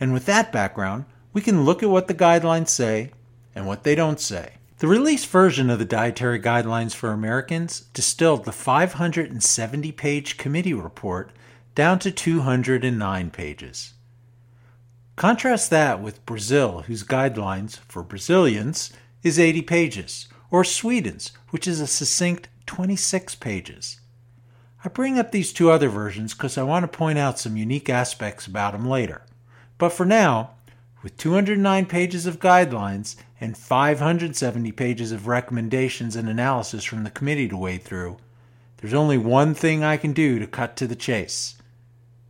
And 0.00 0.14
with 0.14 0.24
that 0.26 0.50
background, 0.50 1.04
we 1.34 1.42
can 1.42 1.64
look 1.64 1.82
at 1.82 1.90
what 1.90 2.08
the 2.08 2.14
guidelines 2.14 2.70
say 2.70 3.12
and 3.54 3.66
what 3.66 3.84
they 3.84 3.94
don't 3.94 4.18
say. 4.18 4.54
The 4.78 4.88
release 4.88 5.24
version 5.24 5.70
of 5.70 5.78
the 5.78 5.84
Dietary 5.84 6.40
Guidelines 6.40 6.94
for 6.94 7.12
Americans 7.12 7.82
distilled 7.92 8.44
the 8.44 8.52
570 8.52 9.92
page 9.92 10.38
committee 10.38 10.74
report 10.74 11.30
down 11.74 11.98
to 12.00 12.10
209 12.10 13.30
pages. 13.30 13.92
Contrast 15.14 15.70
that 15.70 16.00
with 16.00 16.24
Brazil, 16.26 16.82
whose 16.86 17.04
guidelines 17.04 17.78
for 17.86 18.02
Brazilians 18.02 18.92
is 19.22 19.38
80 19.38 19.62
pages, 19.62 20.28
or 20.50 20.64
Sweden's, 20.64 21.32
which 21.50 21.66
is 21.66 21.80
a 21.80 21.86
succinct 21.86 22.48
26 22.66 23.34
pages. 23.36 24.00
I 24.84 24.88
bring 24.88 25.18
up 25.18 25.30
these 25.30 25.52
two 25.52 25.70
other 25.70 25.88
versions 25.88 26.34
because 26.34 26.58
I 26.58 26.64
want 26.64 26.82
to 26.82 26.98
point 26.98 27.18
out 27.18 27.38
some 27.38 27.56
unique 27.56 27.88
aspects 27.88 28.46
about 28.46 28.72
them 28.72 28.88
later. 28.88 29.22
But 29.78 29.90
for 29.90 30.04
now, 30.04 30.50
with 31.02 31.16
209 31.16 31.86
pages 31.86 32.26
of 32.26 32.40
guidelines 32.40 33.16
and 33.40 33.56
570 33.56 34.72
pages 34.72 35.12
of 35.12 35.26
recommendations 35.26 36.16
and 36.16 36.28
analysis 36.28 36.84
from 36.84 37.04
the 37.04 37.10
committee 37.10 37.48
to 37.48 37.56
wade 37.56 37.82
through, 37.82 38.18
there's 38.78 38.94
only 38.94 39.18
one 39.18 39.54
thing 39.54 39.84
I 39.84 39.96
can 39.96 40.12
do 40.12 40.38
to 40.38 40.46
cut 40.46 40.76
to 40.76 40.86
the 40.86 40.96
chase. 40.96 41.56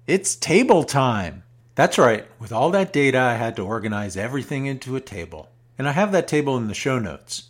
It's 0.07 0.37
table 0.37 0.85
time! 0.85 1.45
That's 1.75 1.97
right, 1.97 2.27
with 2.39 2.53
all 2.53 2.71
that 2.71 2.93
data, 2.93 3.19
I 3.19 3.35
had 3.35 3.57
to 3.57 3.65
organize 3.65 4.17
everything 4.17 4.67
into 4.67 4.97
a 4.97 5.01
table. 5.01 5.52
And 5.79 5.89
I 5.89 5.93
have 5.93 6.13
that 6.13 6.29
table 6.29 6.57
in 6.57 6.69
the 6.69 6.75
show 6.75 6.99
notes. 6.99 7.49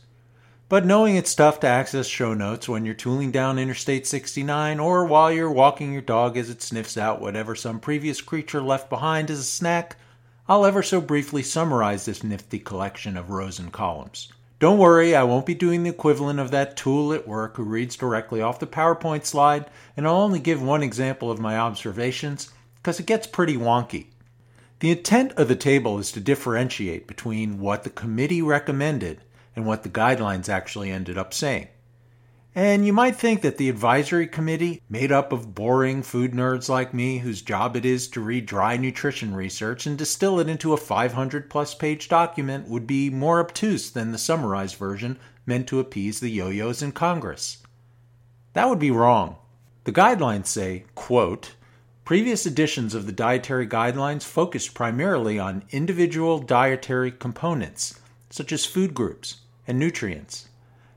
But 0.68 0.86
knowing 0.86 1.16
it's 1.16 1.34
tough 1.34 1.60
to 1.60 1.66
access 1.66 2.06
show 2.06 2.32
notes 2.32 2.68
when 2.68 2.86
you're 2.86 2.94
tooling 2.94 3.30
down 3.30 3.58
Interstate 3.58 4.06
69 4.06 4.80
or 4.80 5.04
while 5.04 5.30
you're 5.30 5.50
walking 5.50 5.92
your 5.92 6.00
dog 6.00 6.38
as 6.38 6.48
it 6.48 6.62
sniffs 6.62 6.96
out 6.96 7.20
whatever 7.20 7.54
some 7.54 7.78
previous 7.78 8.22
creature 8.22 8.62
left 8.62 8.88
behind 8.88 9.30
as 9.30 9.38
a 9.38 9.44
snack, 9.44 9.96
I'll 10.48 10.64
ever 10.64 10.82
so 10.82 11.00
briefly 11.00 11.42
summarize 11.42 12.06
this 12.06 12.24
nifty 12.24 12.58
collection 12.58 13.18
of 13.18 13.28
rows 13.28 13.58
and 13.58 13.70
columns. 13.70 14.32
Don't 14.60 14.78
worry, 14.78 15.14
I 15.14 15.24
won't 15.24 15.44
be 15.44 15.54
doing 15.54 15.82
the 15.82 15.90
equivalent 15.90 16.40
of 16.40 16.50
that 16.52 16.76
tool 16.76 17.12
at 17.12 17.28
work 17.28 17.56
who 17.56 17.64
reads 17.64 17.96
directly 17.96 18.40
off 18.40 18.58
the 18.58 18.66
PowerPoint 18.66 19.24
slide, 19.24 19.66
and 19.96 20.06
I'll 20.06 20.22
only 20.22 20.38
give 20.38 20.62
one 20.62 20.82
example 20.82 21.30
of 21.30 21.38
my 21.38 21.58
observations 21.58 22.50
because 22.76 22.98
it 22.98 23.06
gets 23.06 23.26
pretty 23.26 23.56
wonky. 23.56 24.06
The 24.82 24.90
intent 24.90 25.30
of 25.34 25.46
the 25.46 25.54
table 25.54 26.00
is 26.00 26.10
to 26.10 26.18
differentiate 26.18 27.06
between 27.06 27.60
what 27.60 27.84
the 27.84 27.88
committee 27.88 28.42
recommended 28.42 29.20
and 29.54 29.64
what 29.64 29.84
the 29.84 29.88
guidelines 29.88 30.48
actually 30.48 30.90
ended 30.90 31.16
up 31.16 31.32
saying. 31.32 31.68
And 32.52 32.84
you 32.84 32.92
might 32.92 33.14
think 33.14 33.42
that 33.42 33.58
the 33.58 33.68
advisory 33.68 34.26
committee, 34.26 34.82
made 34.90 35.12
up 35.12 35.30
of 35.30 35.54
boring 35.54 36.02
food 36.02 36.32
nerds 36.32 36.68
like 36.68 36.92
me, 36.92 37.18
whose 37.18 37.42
job 37.42 37.76
it 37.76 37.84
is 37.84 38.08
to 38.08 38.20
read 38.20 38.46
dry 38.46 38.76
nutrition 38.76 39.36
research 39.36 39.86
and 39.86 39.96
distill 39.96 40.40
it 40.40 40.48
into 40.48 40.72
a 40.72 40.76
500 40.76 41.48
plus 41.48 41.74
page 41.74 42.08
document, 42.08 42.66
would 42.66 42.88
be 42.88 43.08
more 43.08 43.38
obtuse 43.38 43.88
than 43.88 44.10
the 44.10 44.18
summarized 44.18 44.74
version 44.74 45.16
meant 45.46 45.68
to 45.68 45.78
appease 45.78 46.18
the 46.18 46.28
yo 46.28 46.48
yos 46.48 46.82
in 46.82 46.90
Congress. 46.90 47.58
That 48.54 48.68
would 48.68 48.80
be 48.80 48.90
wrong. 48.90 49.36
The 49.84 49.92
guidelines 49.92 50.46
say, 50.46 50.86
quote, 50.96 51.54
Previous 52.04 52.46
editions 52.46 52.96
of 52.96 53.06
the 53.06 53.12
dietary 53.12 53.66
guidelines 53.66 54.24
focused 54.24 54.74
primarily 54.74 55.38
on 55.38 55.62
individual 55.70 56.40
dietary 56.40 57.12
components, 57.12 58.00
such 58.28 58.50
as 58.50 58.64
food 58.66 58.92
groups 58.92 59.36
and 59.68 59.78
nutrients. 59.78 60.48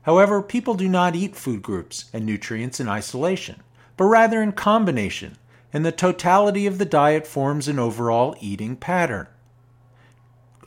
However, 0.02 0.42
people 0.42 0.74
do 0.74 0.88
not 0.88 1.14
eat 1.14 1.36
food 1.36 1.62
groups 1.62 2.06
and 2.12 2.26
nutrients 2.26 2.80
in 2.80 2.88
isolation, 2.88 3.62
but 3.96 4.06
rather 4.06 4.42
in 4.42 4.50
combination, 4.50 5.38
and 5.72 5.86
the 5.86 5.92
totality 5.92 6.66
of 6.66 6.78
the 6.78 6.84
diet 6.84 7.24
forms 7.24 7.68
an 7.68 7.78
overall 7.78 8.34
eating 8.40 8.74
pattern. 8.74 9.28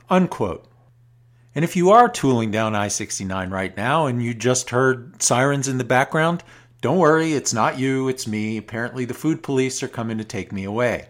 Unquote. 0.08 0.64
And 1.54 1.64
if 1.64 1.76
you 1.76 1.90
are 1.90 2.08
tooling 2.08 2.50
down 2.50 2.74
I 2.74 2.88
69 2.88 3.50
right 3.50 3.76
now 3.76 4.06
and 4.06 4.22
you 4.22 4.32
just 4.32 4.70
heard 4.70 5.22
sirens 5.22 5.68
in 5.68 5.78
the 5.78 5.84
background, 5.84 6.42
don't 6.80 6.98
worry, 6.98 7.32
it's 7.32 7.52
not 7.52 7.78
you, 7.78 8.08
it's 8.08 8.26
me. 8.26 8.56
Apparently, 8.56 9.04
the 9.04 9.14
food 9.14 9.42
police 9.42 9.82
are 9.82 9.88
coming 9.88 10.18
to 10.18 10.24
take 10.24 10.52
me 10.52 10.64
away. 10.64 11.08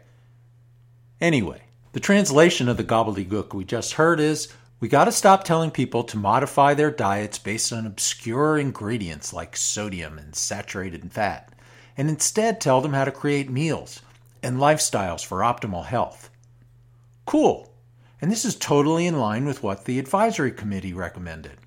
Anyway, 1.21 1.63
the 1.93 2.01
translation 2.01 2.69
of 2.69 2.77
the 2.77 2.85
gobbledygook 2.85 3.55
we 3.55 3.65
just 3.65 3.93
heard 3.93 4.21
is 4.21 4.49
we 4.81 4.89
got 4.89 5.05
to 5.05 5.13
stop 5.13 5.45
telling 5.45 5.71
people 5.71 6.03
to 6.05 6.17
modify 6.17 6.73
their 6.73 6.91
diets 6.91 7.39
based 7.39 7.73
on 7.73 7.87
obscure 7.87 8.59
ingredients 8.59 9.33
like 9.33 9.57
sodium 9.57 10.19
and 10.19 10.35
saturated 10.35 11.13
fat, 11.13 11.53
and 11.97 12.09
instead 12.09 12.61
tell 12.61 12.81
them 12.81 12.95
how 12.95 13.05
to 13.05 13.13
create 13.13 13.51
meals 13.51 14.01
and 14.43 14.57
lifestyles 14.57 15.25
for 15.25 15.41
optimal 15.41 15.85
health. 15.85 16.31
Cool. 17.27 17.73
And 18.23 18.33
this 18.33 18.45
is 18.45 18.57
totally 18.57 19.07
in 19.07 19.19
line 19.19 19.45
with 19.45 19.63
what 19.63 19.85
the 19.85 19.99
advisory 19.99 20.51
committee 20.51 20.95
recommended. 20.95 21.59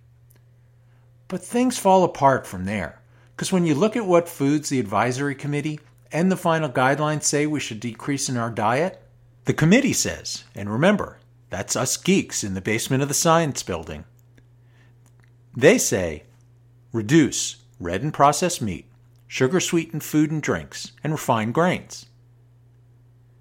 But 1.27 1.43
things 1.43 1.77
fall 1.77 2.03
apart 2.03 2.45
from 2.45 2.65
there, 2.65 2.99
because 3.35 3.51
when 3.51 3.65
you 3.65 3.75
look 3.75 3.95
at 3.95 4.05
what 4.05 4.29
foods 4.29 4.69
the 4.69 4.79
advisory 4.79 5.35
committee 5.35 5.79
and 6.11 6.31
the 6.31 6.37
final 6.37 6.69
guidelines 6.69 7.23
say 7.23 7.47
we 7.47 7.59
should 7.59 7.79
decrease 7.79 8.29
in 8.29 8.37
our 8.37 8.49
diet, 8.49 9.01
the 9.45 9.53
committee 9.53 9.93
says, 9.93 10.43
and 10.55 10.71
remember, 10.71 11.19
that's 11.49 11.75
us 11.75 11.97
geeks 11.97 12.43
in 12.43 12.53
the 12.53 12.61
basement 12.61 13.01
of 13.03 13.09
the 13.09 13.13
science 13.13 13.61
building. 13.63 14.05
They 15.55 15.77
say 15.77 16.23
reduce 16.91 17.57
red 17.79 18.01
and 18.01 18.13
processed 18.13 18.61
meat, 18.61 18.85
sugar 19.27 19.59
sweetened 19.59 20.03
food 20.03 20.31
and 20.31 20.41
drinks, 20.41 20.93
and 21.03 21.13
refined 21.13 21.53
grains. 21.53 22.05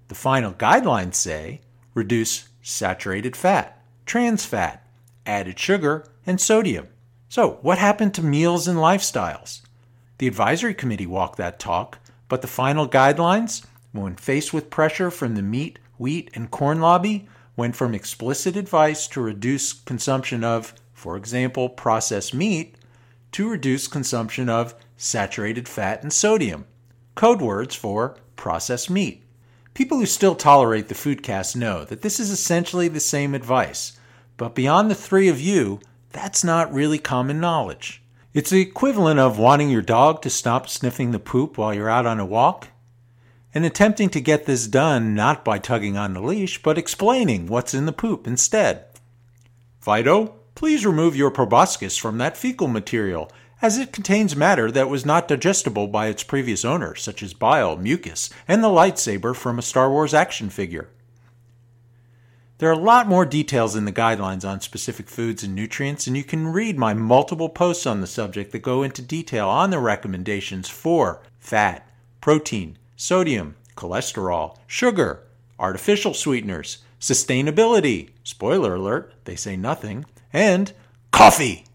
The 0.09 0.15
final 0.15 0.53
guidelines 0.53 1.15
say 1.15 1.61
reduce 1.95 2.49
saturated 2.61 3.35
fat, 3.35 3.83
trans 4.05 4.45
fat, 4.45 4.85
added 5.25 5.57
sugar, 5.57 6.05
and 6.25 6.39
sodium. 6.39 6.87
So, 7.29 7.57
what 7.61 7.79
happened 7.79 8.13
to 8.15 8.21
meals 8.21 8.67
and 8.67 8.77
lifestyles? 8.77 9.62
The 10.19 10.27
advisory 10.27 10.73
committee 10.73 11.07
walked 11.07 11.37
that 11.37 11.59
talk, 11.59 11.99
but 12.29 12.41
the 12.41 12.47
final 12.47 12.87
guidelines, 12.87 13.65
when 13.91 14.15
faced 14.15 14.53
with 14.53 14.69
pressure 14.69 15.11
from 15.11 15.35
the 15.35 15.41
meat, 15.41 15.79
wheat, 15.97 16.29
and 16.33 16.51
corn 16.51 16.79
lobby, 16.79 17.27
went 17.55 17.75
from 17.75 17.93
explicit 17.93 18.55
advice 18.55 19.07
to 19.07 19.21
reduce 19.21 19.73
consumption 19.73 20.43
of, 20.43 20.73
for 20.93 21.17
example, 21.17 21.69
processed 21.69 22.33
meat, 22.33 22.75
to 23.31 23.49
reduce 23.49 23.87
consumption 23.87 24.49
of 24.49 24.75
saturated 24.97 25.67
fat 25.67 26.03
and 26.03 26.13
sodium, 26.13 26.65
code 27.15 27.41
words 27.41 27.75
for 27.75 28.15
processed 28.35 28.89
meat. 28.89 29.23
People 29.73 29.97
who 29.97 30.05
still 30.05 30.35
tolerate 30.35 30.87
the 30.87 30.93
foodcast 30.93 31.55
know 31.55 31.83
that 31.85 32.03
this 32.03 32.19
is 32.19 32.29
essentially 32.29 32.87
the 32.87 32.99
same 32.99 33.33
advice, 33.33 33.97
but 34.37 34.53
beyond 34.53 34.89
the 34.89 34.95
three 34.95 35.27
of 35.27 35.41
you, 35.41 35.79
that's 36.11 36.43
not 36.43 36.71
really 36.71 36.99
common 36.99 37.39
knowledge. 37.39 38.02
It's 38.33 38.49
the 38.49 38.61
equivalent 38.61 39.19
of 39.19 39.37
wanting 39.37 39.69
your 39.69 39.83
dog 39.83 40.23
to 40.23 40.29
stop 40.31 40.67
sniffing 40.67 41.11
the 41.11 41.19
poop 41.19 41.55
while 41.55 41.71
you're 41.71 41.89
out 41.89 42.07
on 42.07 42.19
a 42.19 42.25
walk 42.25 42.69
and 43.53 43.63
attempting 43.63 44.09
to 44.09 44.19
get 44.19 44.47
this 44.47 44.65
done 44.65 45.13
not 45.13 45.45
by 45.45 45.59
tugging 45.59 45.97
on 45.97 46.15
the 46.15 46.19
leash, 46.19 46.63
but 46.63 46.79
explaining 46.79 47.45
what's 47.45 47.75
in 47.75 47.85
the 47.85 47.91
poop 47.91 48.25
instead. 48.25 48.85
Fido, 49.79 50.33
please 50.55 50.83
remove 50.83 51.15
your 51.15 51.29
proboscis 51.29 51.95
from 51.95 52.17
that 52.17 52.35
fecal 52.35 52.67
material, 52.67 53.31
as 53.61 53.77
it 53.77 53.93
contains 53.93 54.35
matter 54.35 54.71
that 54.71 54.89
was 54.89 55.05
not 55.05 55.27
digestible 55.27 55.85
by 55.87 56.07
its 56.07 56.23
previous 56.23 56.65
owner, 56.65 56.95
such 56.95 57.21
as 57.21 57.35
bile, 57.35 57.77
mucus, 57.77 58.31
and 58.47 58.63
the 58.63 58.67
lightsaber 58.67 59.35
from 59.35 59.59
a 59.59 59.61
Star 59.61 59.91
Wars 59.91 60.15
action 60.15 60.49
figure. 60.49 60.89
There 62.63 62.69
are 62.69 62.75
a 62.75 62.77
lot 62.77 63.09
more 63.09 63.25
details 63.25 63.75
in 63.75 63.83
the 63.83 63.91
guidelines 63.91 64.47
on 64.49 64.61
specific 64.61 65.09
foods 65.09 65.43
and 65.43 65.53
nutrients, 65.53 66.07
and 66.07 66.15
you 66.15 66.23
can 66.23 66.47
read 66.47 66.77
my 66.77 66.93
multiple 66.93 67.49
posts 67.49 67.85
on 67.85 67.99
the 67.99 68.07
subject 68.07 68.53
that 68.53 68.59
go 68.59 68.83
into 68.83 69.01
detail 69.01 69.49
on 69.49 69.69
the 69.69 69.79
recommendations 69.79 70.69
for 70.69 71.21
fat, 71.41 71.85
protein, 72.21 72.77
sodium, 72.95 73.57
cholesterol, 73.75 74.59
sugar, 74.65 75.23
artificial 75.59 76.13
sweeteners, 76.13 76.77
sustainability, 77.01 78.11
spoiler 78.23 78.75
alert, 78.75 79.13
they 79.25 79.35
say 79.35 79.57
nothing, 79.57 80.05
and 80.31 80.71
coffee. 81.11 81.65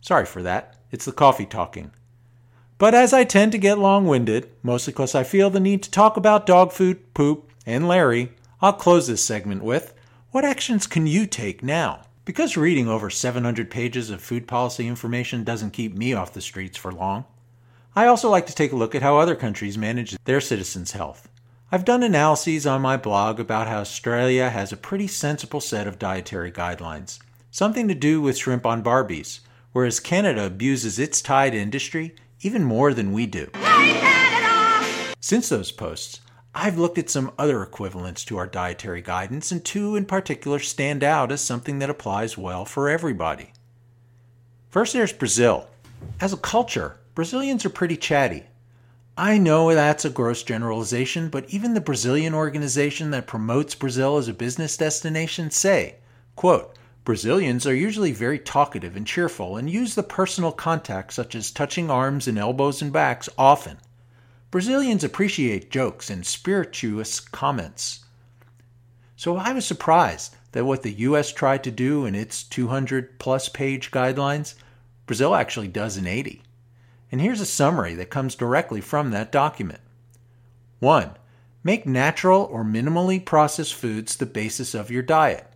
Sorry 0.00 0.26
for 0.26 0.42
that, 0.42 0.74
it's 0.90 1.04
the 1.04 1.12
coffee 1.12 1.46
talking. 1.46 1.92
But 2.78 2.96
as 2.96 3.12
I 3.12 3.22
tend 3.22 3.52
to 3.52 3.58
get 3.58 3.78
long 3.78 4.08
winded, 4.08 4.50
mostly 4.60 4.92
because 4.92 5.14
I 5.14 5.22
feel 5.22 5.50
the 5.50 5.60
need 5.60 5.84
to 5.84 5.90
talk 5.92 6.16
about 6.16 6.46
dog 6.46 6.72
food, 6.72 7.14
poop, 7.14 7.48
and 7.64 7.86
Larry, 7.86 8.32
I'll 8.60 8.72
close 8.72 9.06
this 9.06 9.24
segment 9.24 9.62
with 9.62 9.94
What 10.32 10.44
actions 10.44 10.86
can 10.86 11.08
you 11.08 11.26
take 11.26 11.60
now? 11.60 12.02
Because 12.24 12.56
reading 12.56 12.86
over 12.86 13.10
700 13.10 13.68
pages 13.68 14.10
of 14.10 14.22
food 14.22 14.46
policy 14.46 14.86
information 14.86 15.42
doesn't 15.42 15.72
keep 15.72 15.96
me 15.96 16.12
off 16.14 16.32
the 16.32 16.40
streets 16.40 16.78
for 16.78 16.92
long, 16.92 17.24
I 17.96 18.06
also 18.06 18.30
like 18.30 18.46
to 18.46 18.54
take 18.54 18.70
a 18.70 18.76
look 18.76 18.94
at 18.94 19.02
how 19.02 19.18
other 19.18 19.34
countries 19.34 19.76
manage 19.76 20.16
their 20.26 20.40
citizens' 20.40 20.92
health. 20.92 21.28
I've 21.72 21.84
done 21.84 22.04
analyses 22.04 22.64
on 22.64 22.80
my 22.80 22.96
blog 22.96 23.40
about 23.40 23.66
how 23.66 23.80
Australia 23.80 24.50
has 24.50 24.70
a 24.70 24.76
pretty 24.76 25.08
sensible 25.08 25.60
set 25.60 25.88
of 25.88 25.98
dietary 25.98 26.52
guidelines, 26.52 27.18
something 27.50 27.88
to 27.88 27.94
do 27.96 28.22
with 28.22 28.38
shrimp 28.38 28.64
on 28.64 28.84
Barbies, 28.84 29.40
whereas 29.72 29.98
Canada 29.98 30.46
abuses 30.46 31.00
its 31.00 31.20
tide 31.20 31.56
industry 31.56 32.14
even 32.42 32.62
more 32.62 32.94
than 32.94 33.12
we 33.12 33.26
do. 33.26 33.50
Since 35.18 35.48
those 35.48 35.72
posts, 35.72 36.20
I've 36.54 36.78
looked 36.78 36.98
at 36.98 37.08
some 37.08 37.30
other 37.38 37.62
equivalents 37.62 38.24
to 38.24 38.36
our 38.36 38.46
dietary 38.46 39.02
guidance, 39.02 39.52
and 39.52 39.64
two 39.64 39.94
in 39.94 40.04
particular 40.04 40.58
stand 40.58 41.04
out 41.04 41.30
as 41.30 41.40
something 41.40 41.78
that 41.78 41.90
applies 41.90 42.36
well 42.36 42.64
for 42.64 42.88
everybody. 42.88 43.52
First, 44.68 44.92
there's 44.92 45.12
Brazil. 45.12 45.68
As 46.20 46.32
a 46.32 46.36
culture, 46.36 46.98
Brazilians 47.14 47.64
are 47.64 47.70
pretty 47.70 47.96
chatty. 47.96 48.44
I 49.16 49.38
know 49.38 49.74
that's 49.74 50.04
a 50.04 50.10
gross 50.10 50.42
generalization, 50.42 51.28
but 51.28 51.48
even 51.50 51.74
the 51.74 51.80
Brazilian 51.80 52.34
organization 52.34 53.10
that 53.10 53.26
promotes 53.26 53.74
Brazil 53.74 54.16
as 54.16 54.28
a 54.28 54.32
business 54.32 54.76
destination 54.76 55.50
say, 55.50 55.96
quote, 56.36 56.74
Brazilians 57.04 57.66
are 57.66 57.74
usually 57.74 58.12
very 58.12 58.38
talkative 58.38 58.96
and 58.96 59.06
cheerful 59.06 59.56
and 59.56 59.70
use 59.70 59.94
the 59.94 60.02
personal 60.02 60.52
contact, 60.52 61.12
such 61.12 61.34
as 61.34 61.50
touching 61.50 61.90
arms 61.90 62.26
and 62.26 62.38
elbows 62.38 62.82
and 62.82 62.92
backs, 62.92 63.28
often. 63.38 63.78
Brazilians 64.50 65.04
appreciate 65.04 65.70
jokes 65.70 66.10
and 66.10 66.26
spirituous 66.26 67.20
comments. 67.20 68.04
So 69.14 69.36
I 69.36 69.52
was 69.52 69.64
surprised 69.64 70.34
that 70.52 70.64
what 70.64 70.82
the 70.82 70.92
U.S. 70.92 71.32
tried 71.32 71.62
to 71.64 71.70
do 71.70 72.04
in 72.04 72.16
its 72.16 72.42
200 72.42 73.20
plus 73.20 73.48
page 73.48 73.92
guidelines, 73.92 74.54
Brazil 75.06 75.36
actually 75.36 75.68
does 75.68 75.96
in 75.96 76.06
80. 76.06 76.42
And 77.12 77.20
here's 77.20 77.40
a 77.40 77.46
summary 77.46 77.94
that 77.94 78.10
comes 78.10 78.34
directly 78.34 78.80
from 78.80 79.10
that 79.10 79.30
document. 79.30 79.80
1. 80.80 81.10
Make 81.62 81.86
natural 81.86 82.48
or 82.50 82.64
minimally 82.64 83.24
processed 83.24 83.74
foods 83.74 84.16
the 84.16 84.26
basis 84.26 84.74
of 84.74 84.90
your 84.90 85.02
diet. 85.02 85.46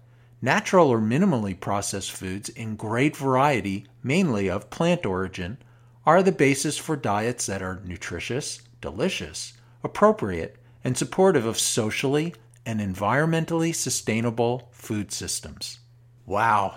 Natural 0.40 0.88
or 0.88 1.00
minimally 1.00 1.58
processed 1.58 2.12
foods 2.12 2.48
in 2.48 2.76
great 2.76 3.16
variety, 3.16 3.86
mainly 4.04 4.48
of 4.48 4.70
plant 4.70 5.04
origin, 5.04 5.58
are 6.06 6.22
the 6.22 6.30
basis 6.30 6.76
for 6.76 6.94
diets 6.94 7.46
that 7.46 7.62
are 7.62 7.80
nutritious, 7.84 8.60
delicious, 8.84 9.54
appropriate, 9.82 10.56
and 10.84 10.94
supportive 10.94 11.46
of 11.46 11.58
socially 11.58 12.34
and 12.66 12.80
environmentally 12.80 13.74
sustainable 13.74 14.68
food 14.72 15.10
systems. 15.10 15.78
Wow. 16.26 16.76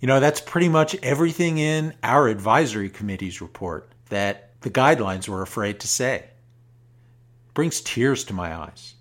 You 0.00 0.08
know, 0.08 0.18
that's 0.18 0.40
pretty 0.40 0.68
much 0.68 0.96
everything 1.00 1.58
in 1.58 1.94
our 2.02 2.26
advisory 2.26 2.90
committee's 2.90 3.40
report 3.40 3.88
that 4.08 4.50
the 4.62 4.70
guidelines 4.70 5.28
were 5.28 5.42
afraid 5.42 5.78
to 5.78 5.86
say. 5.86 6.16
It 6.16 7.54
brings 7.54 7.80
tears 7.80 8.24
to 8.24 8.32
my 8.34 8.52
eyes. 8.52 8.94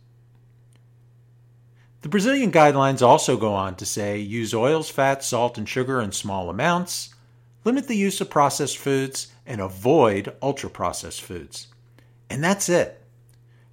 The 2.01 2.09
Brazilian 2.09 2.51
guidelines 2.51 3.01
also 3.01 3.35
go 3.35 3.55
on 3.55 3.77
to 3.77 3.85
say 3.87 4.19
use 4.19 4.53
oils, 4.53 4.91
fat, 4.91 5.23
salt, 5.23 5.57
and 5.57 5.67
sugar 5.67 5.99
in 5.99 6.11
small 6.11 6.51
amounts, 6.51 7.15
limit 7.65 7.87
the 7.87 7.97
use 7.97 8.21
of 8.21 8.29
processed 8.29 8.77
foods, 8.77 9.33
and 9.43 9.59
avoid 9.59 10.35
ultra 10.39 10.69
processed 10.69 11.23
foods. 11.23 11.65
And 12.31 12.41
that's 12.41 12.69
it. 12.69 13.03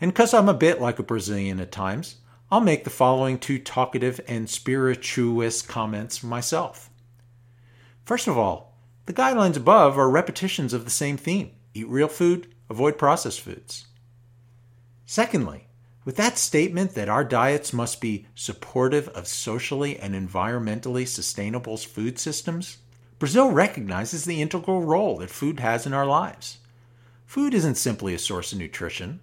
And 0.00 0.12
because 0.12 0.34
I'm 0.34 0.48
a 0.48 0.54
bit 0.54 0.80
like 0.80 0.98
a 0.98 1.04
Brazilian 1.04 1.60
at 1.60 1.70
times, 1.70 2.16
I'll 2.50 2.60
make 2.60 2.82
the 2.82 2.90
following 2.90 3.38
two 3.38 3.60
talkative 3.60 4.20
and 4.26 4.50
spirituous 4.50 5.62
comments 5.62 6.24
myself. 6.24 6.90
First 8.04 8.26
of 8.26 8.36
all, 8.36 8.76
the 9.06 9.12
guidelines 9.12 9.56
above 9.56 9.96
are 9.96 10.10
repetitions 10.10 10.72
of 10.72 10.84
the 10.84 10.90
same 10.90 11.16
theme 11.16 11.52
eat 11.72 11.86
real 11.86 12.08
food, 12.08 12.52
avoid 12.68 12.98
processed 12.98 13.40
foods. 13.40 13.86
Secondly, 15.06 15.68
with 16.04 16.16
that 16.16 16.36
statement 16.36 16.94
that 16.94 17.08
our 17.08 17.22
diets 17.22 17.72
must 17.72 18.00
be 18.00 18.26
supportive 18.34 19.06
of 19.10 19.28
socially 19.28 19.96
and 19.96 20.14
environmentally 20.14 21.06
sustainable 21.06 21.76
food 21.76 22.18
systems, 22.18 22.78
Brazil 23.20 23.52
recognizes 23.52 24.24
the 24.24 24.42
integral 24.42 24.82
role 24.82 25.18
that 25.18 25.30
food 25.30 25.60
has 25.60 25.86
in 25.86 25.92
our 25.92 26.06
lives. 26.06 26.58
Food 27.28 27.52
isn't 27.52 27.74
simply 27.74 28.14
a 28.14 28.18
source 28.18 28.54
of 28.54 28.58
nutrition. 28.58 29.20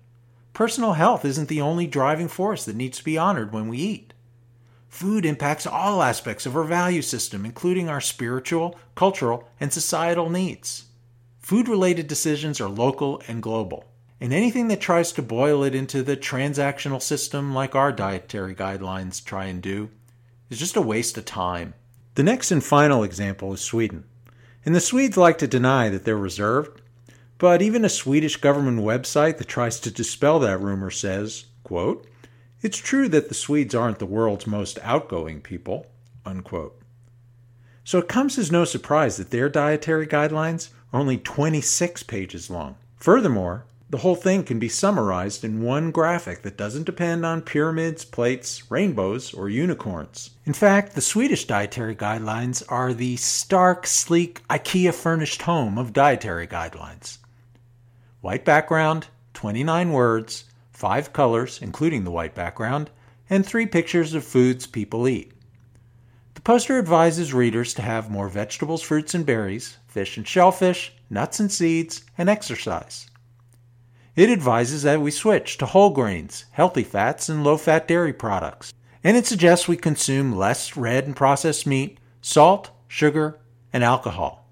Personal 0.54 0.94
health 0.94 1.26
isn't 1.26 1.50
the 1.50 1.60
only 1.60 1.88
driving 1.88 2.28
force 2.28 2.64
that 2.64 2.76
needs 2.76 3.00
to 3.00 3.04
be 3.04 3.18
honored 3.18 3.52
when 3.52 3.68
we 3.68 3.80
eat. 3.80 4.14
Food 4.88 5.26
impacts 5.26 5.66
all 5.66 6.04
aspects 6.04 6.46
of 6.46 6.56
our 6.56 6.64
value 6.64 7.02
system, 7.02 7.46
including 7.46 7.90
our 7.90 8.00
spiritual, 8.00 8.78
cultural, 8.94 9.50
and 9.60 9.74
societal 9.74 10.30
needs. 10.30 10.86
Food 11.40 11.68
related 11.68 12.08
decisions 12.08 12.62
are 12.62 12.70
local 12.70 13.24
and 13.28 13.42
global. 13.42 13.86
And 14.22 14.32
anything 14.32 14.68
that 14.68 14.82
tries 14.82 15.12
to 15.14 15.24
boil 15.24 15.64
it 15.64 15.74
into 15.74 16.04
the 16.04 16.16
transactional 16.16 17.02
system, 17.02 17.56
like 17.56 17.74
our 17.74 17.92
dietary 17.92 18.54
guidelines 18.54 19.26
try 19.26 19.46
and 19.46 19.64
do, 19.64 19.90
is 20.52 20.60
just 20.60 20.76
a 20.76 20.82
waste 20.82 21.18
of 21.18 21.26
time. 21.26 21.74
The 22.14 22.24
next 22.24 22.52
and 22.52 22.64
final 22.64 23.04
example 23.04 23.52
is 23.52 23.62
Sweden. 23.62 24.04
And 24.64 24.76
the 24.76 24.80
Swedes 24.80 25.18
like 25.18 25.40
to 25.40 25.48
deny 25.48 25.90
that 25.90 26.06
they're 26.06 26.16
reserved, 26.16 26.84
but 27.38 27.62
even 27.62 27.84
a 27.84 27.90
Swedish 27.90 28.38
government 28.38 28.80
website 28.80 29.38
that 29.38 29.48
tries 29.48 29.80
to 29.82 29.92
dispel 29.92 30.40
that 30.40 30.62
rumor 30.62 30.90
says, 30.90 31.46
quote, 31.64 32.08
It's 32.62 32.78
true 32.78 33.10
that 33.10 33.28
the 33.28 33.36
Swedes 33.36 33.76
aren't 33.76 34.00
the 34.00 34.06
world's 34.06 34.48
most 34.48 34.80
outgoing 34.82 35.42
people, 35.42 35.88
unquote. 36.26 36.80
So 37.84 38.00
it 38.00 38.08
comes 38.08 38.38
as 38.38 38.52
no 38.52 38.66
surprise 38.66 39.18
that 39.18 39.32
their 39.32 39.50
dietary 39.50 40.08
guidelines 40.08 40.70
are 40.92 41.00
only 41.00 41.18
26 41.18 42.04
pages 42.04 42.50
long. 42.50 42.78
Furthermore, 42.96 43.66
the 43.90 43.98
whole 44.00 44.16
thing 44.16 44.44
can 44.44 44.58
be 44.58 44.68
summarized 44.68 45.44
in 45.44 45.62
one 45.62 45.92
graphic 45.92 46.42
that 46.42 46.58
doesn't 46.58 46.86
depend 46.86 47.24
on 47.26 47.42
pyramids, 47.42 48.04
plates, 48.04 48.72
rainbows, 48.72 49.34
or 49.34 49.48
unicorns. 49.48 50.32
In 50.46 50.54
fact, 50.54 50.96
the 50.96 51.02
Swedish 51.02 51.46
dietary 51.46 51.96
guidelines 51.96 52.64
are 52.68 52.94
the 52.94 53.18
stark, 53.18 53.86
sleek, 53.86 54.42
IKEA 54.50 54.92
furnished 54.94 55.44
home 55.44 55.78
of 55.78 55.94
dietary 55.94 56.48
guidelines. 56.48 57.20
White 58.26 58.44
background, 58.44 59.06
29 59.36 59.92
words, 59.92 60.46
5 60.72 61.14
colors, 61.14 61.60
including 61.62 62.06
the 62.06 62.10
white 62.10 62.34
background, 62.34 62.90
and 63.30 63.46
3 63.46 63.68
pictures 63.68 64.16
of 64.16 64.24
foods 64.24 64.66
people 64.66 65.08
eat. 65.08 65.32
The 66.34 66.42
poster 66.42 66.80
advises 66.80 67.36
readers 67.36 67.76
to 67.76 67.84
have 67.84 68.10
more 68.10 68.28
vegetables, 68.28 68.82
fruits, 68.82 69.14
and 69.14 69.28
berries, 69.28 69.78
fish 69.86 70.18
and 70.18 70.28
shellfish, 70.28 70.92
nuts 71.08 71.40
and 71.40 71.52
seeds, 71.52 72.04
and 72.18 72.28
exercise. 72.28 73.12
It 74.16 74.32
advises 74.32 74.82
that 74.82 75.02
we 75.02 75.12
switch 75.12 75.60
to 75.60 75.68
whole 75.68 75.92
grains, 75.92 76.46
healthy 76.50 76.84
fats, 76.84 77.30
and 77.30 77.44
low 77.44 77.58
fat 77.58 77.88
dairy 77.88 78.12
products. 78.12 78.74
And 79.04 79.16
it 79.16 79.28
suggests 79.28 79.68
we 79.68 79.78
consume 79.78 80.36
less 80.36 80.76
red 80.76 81.06
and 81.06 81.16
processed 81.16 81.68
meat, 81.68 82.00
salt, 82.22 82.72
sugar, 82.88 83.40
and 83.72 83.84
alcohol. 83.84 84.50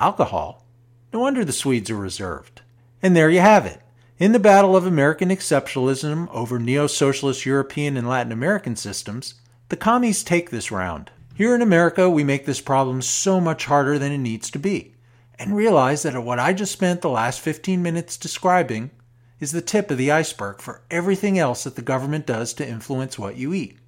Alcohol? 0.00 0.66
No 1.12 1.20
wonder 1.20 1.44
the 1.44 1.52
Swedes 1.52 1.90
are 1.90 1.96
reserved. 1.96 2.59
And 3.02 3.16
there 3.16 3.30
you 3.30 3.40
have 3.40 3.66
it. 3.66 3.80
In 4.18 4.32
the 4.32 4.38
battle 4.38 4.76
of 4.76 4.84
American 4.84 5.30
exceptionalism 5.30 6.28
over 6.30 6.58
neo 6.58 6.86
socialist 6.86 7.46
European 7.46 7.96
and 7.96 8.08
Latin 8.08 8.32
American 8.32 8.76
systems, 8.76 9.34
the 9.70 9.76
commies 9.76 10.22
take 10.22 10.50
this 10.50 10.70
round. 10.70 11.10
Here 11.34 11.54
in 11.54 11.62
America, 11.62 12.10
we 12.10 12.22
make 12.22 12.44
this 12.44 12.60
problem 12.60 13.00
so 13.00 13.40
much 13.40 13.64
harder 13.64 13.98
than 13.98 14.12
it 14.12 14.18
needs 14.18 14.50
to 14.50 14.58
be 14.58 14.94
and 15.38 15.56
realize 15.56 16.02
that 16.02 16.22
what 16.22 16.38
I 16.38 16.52
just 16.52 16.70
spent 16.70 17.00
the 17.00 17.08
last 17.08 17.40
15 17.40 17.82
minutes 17.82 18.18
describing 18.18 18.90
is 19.40 19.52
the 19.52 19.62
tip 19.62 19.90
of 19.90 19.96
the 19.96 20.10
iceberg 20.10 20.60
for 20.60 20.82
everything 20.90 21.38
else 21.38 21.64
that 21.64 21.76
the 21.76 21.82
government 21.82 22.26
does 22.26 22.52
to 22.54 22.68
influence 22.68 23.18
what 23.18 23.36
you 23.36 23.54
eat. 23.54 23.78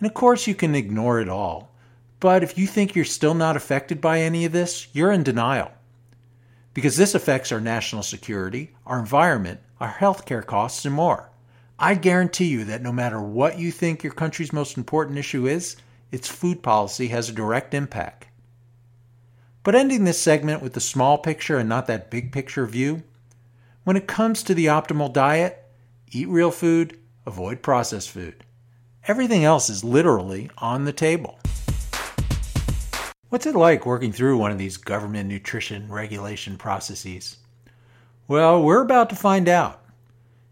And 0.00 0.08
of 0.08 0.14
course, 0.14 0.48
you 0.48 0.56
can 0.56 0.74
ignore 0.74 1.20
it 1.20 1.28
all, 1.28 1.72
but 2.18 2.42
if 2.42 2.58
you 2.58 2.66
think 2.66 2.96
you're 2.96 3.04
still 3.04 3.34
not 3.34 3.56
affected 3.56 4.00
by 4.00 4.18
any 4.20 4.44
of 4.44 4.50
this, 4.50 4.88
you're 4.92 5.12
in 5.12 5.22
denial. 5.22 5.70
Because 6.80 6.96
this 6.96 7.14
affects 7.14 7.52
our 7.52 7.60
national 7.60 8.02
security, 8.02 8.70
our 8.86 8.98
environment, 8.98 9.60
our 9.80 9.92
healthcare 9.92 10.42
costs, 10.42 10.86
and 10.86 10.94
more. 10.94 11.30
I 11.78 11.94
guarantee 11.94 12.46
you 12.46 12.64
that 12.64 12.80
no 12.80 12.90
matter 12.90 13.20
what 13.20 13.58
you 13.58 13.70
think 13.70 14.02
your 14.02 14.14
country's 14.14 14.50
most 14.50 14.78
important 14.78 15.18
issue 15.18 15.46
is, 15.46 15.76
its 16.10 16.26
food 16.26 16.62
policy 16.62 17.08
has 17.08 17.28
a 17.28 17.34
direct 17.34 17.74
impact. 17.74 18.28
But 19.62 19.74
ending 19.74 20.04
this 20.04 20.22
segment 20.22 20.62
with 20.62 20.72
the 20.72 20.80
small 20.80 21.18
picture 21.18 21.58
and 21.58 21.68
not 21.68 21.86
that 21.88 22.10
big 22.10 22.32
picture 22.32 22.64
view, 22.64 23.02
when 23.84 23.98
it 23.98 24.08
comes 24.08 24.42
to 24.44 24.54
the 24.54 24.64
optimal 24.64 25.12
diet, 25.12 25.62
eat 26.10 26.30
real 26.30 26.50
food, 26.50 26.98
avoid 27.26 27.60
processed 27.60 28.08
food. 28.08 28.42
Everything 29.06 29.44
else 29.44 29.68
is 29.68 29.84
literally 29.84 30.50
on 30.56 30.86
the 30.86 30.94
table. 30.94 31.39
What's 33.30 33.46
it 33.46 33.54
like 33.54 33.86
working 33.86 34.10
through 34.10 34.38
one 34.38 34.50
of 34.50 34.58
these 34.58 34.76
government 34.76 35.28
nutrition 35.28 35.88
regulation 35.88 36.58
processes? 36.58 37.36
Well, 38.26 38.60
we're 38.60 38.82
about 38.82 39.08
to 39.10 39.14
find 39.14 39.48
out. 39.48 39.84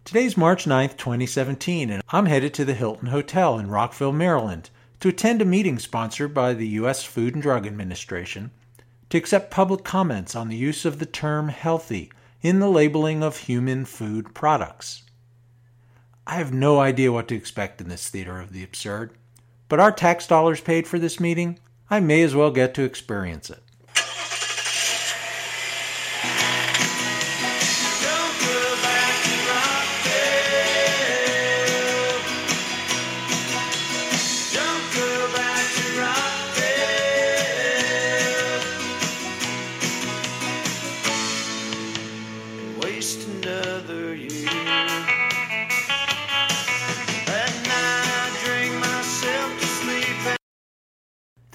Today's 0.04 0.36
March 0.36 0.64
9th, 0.64 0.96
2017, 0.96 1.90
and 1.90 2.04
I'm 2.10 2.26
headed 2.26 2.54
to 2.54 2.64
the 2.64 2.74
Hilton 2.74 3.08
Hotel 3.08 3.58
in 3.58 3.68
Rockville, 3.68 4.12
Maryland 4.12 4.70
to 5.00 5.08
attend 5.08 5.42
a 5.42 5.44
meeting 5.44 5.80
sponsored 5.80 6.32
by 6.32 6.54
the 6.54 6.68
U.S. 6.68 7.02
Food 7.02 7.34
and 7.34 7.42
Drug 7.42 7.66
Administration 7.66 8.52
to 9.10 9.18
accept 9.18 9.50
public 9.50 9.82
comments 9.82 10.36
on 10.36 10.46
the 10.46 10.56
use 10.56 10.84
of 10.84 11.00
the 11.00 11.06
term 11.06 11.48
healthy 11.48 12.12
in 12.42 12.60
the 12.60 12.70
labeling 12.70 13.24
of 13.24 13.38
human 13.38 13.86
food 13.86 14.36
products. 14.36 15.02
I 16.28 16.36
have 16.36 16.52
no 16.52 16.78
idea 16.78 17.10
what 17.10 17.26
to 17.26 17.34
expect 17.34 17.80
in 17.80 17.88
this 17.88 18.06
theater 18.06 18.40
of 18.40 18.52
the 18.52 18.62
absurd, 18.62 19.18
but 19.68 19.80
our 19.80 19.90
tax 19.90 20.28
dollars 20.28 20.60
paid 20.60 20.86
for 20.86 21.00
this 21.00 21.18
meeting, 21.18 21.58
I 21.90 22.01
may 22.01 22.22
as 22.22 22.35
well 22.35 22.51
get 22.51 22.74
to 22.74 22.85
experience 22.85 23.51
it. 23.51 23.62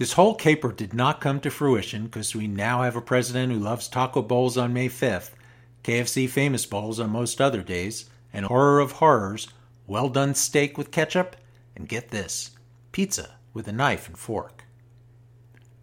This 0.04 0.20
whole 0.20 0.36
caper 0.36 0.74
did 0.74 0.94
not 0.94 1.22
come 1.22 1.40
to 1.40 1.50
fruition 1.50 2.04
because 2.04 2.36
we 2.36 2.46
now 2.46 2.82
have 2.82 2.98
a 2.98 3.02
president 3.02 3.54
who 3.54 3.58
loves 3.58 3.88
taco 3.88 4.22
bowls 4.22 4.58
on 4.58 4.74
May 4.74 4.90
5th, 4.90 5.30
KFC 5.86 6.30
famous 6.30 6.66
bowls 6.66 7.00
on 7.00 7.10
most 7.10 7.40
other 7.40 7.62
days, 7.62 8.10
and 8.34 8.46
horror 8.46 8.82
of 8.82 8.92
horrors, 8.92 9.48
well 9.88 10.10
done 10.10 10.36
steak 10.36 10.78
with 10.78 10.92
ketchup, 10.92 11.38
and 11.74 11.88
get 11.88 12.10
this 12.10 12.52
pizza 12.92 13.36
with 13.54 13.66
a 13.70 13.72
knife 13.72 14.10
and 14.10 14.18
fork. 14.18 14.66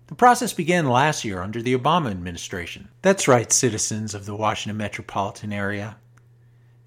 The 0.08 0.14
process 0.14 0.52
began 0.52 0.90
last 0.90 1.24
year 1.24 1.40
under 1.40 1.62
the 1.62 1.74
Obama 1.74 2.10
administration. 2.10 2.90
That's 3.00 3.26
right, 3.26 3.50
citizens 3.50 4.14
of 4.14 4.26
the 4.26 4.36
Washington 4.36 4.76
metropolitan 4.76 5.50
area. 5.50 5.96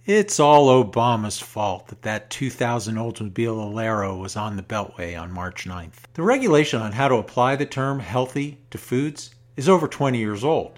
It's 0.06 0.38
all 0.38 0.84
Obama's 0.84 1.40
fault 1.40 1.88
that 1.88 2.02
that 2.02 2.30
2000 2.30 2.96
Oldsmobile 2.96 3.72
Alero 3.72 4.20
was 4.20 4.36
on 4.36 4.58
the 4.58 4.62
Beltway 4.62 5.18
on 5.18 5.32
March 5.32 5.64
9th. 5.64 5.94
The 6.16 6.24
regulation 6.24 6.82
on 6.82 6.92
how 6.92 7.08
to 7.08 7.16
apply 7.16 7.56
the 7.56 7.66
term 7.66 8.02
healthy 8.02 8.58
to 8.72 8.78
foods 8.78 9.34
is 9.56 9.70
over 9.70 9.88
20 9.88 10.18
years 10.18 10.44
old. 10.44 10.78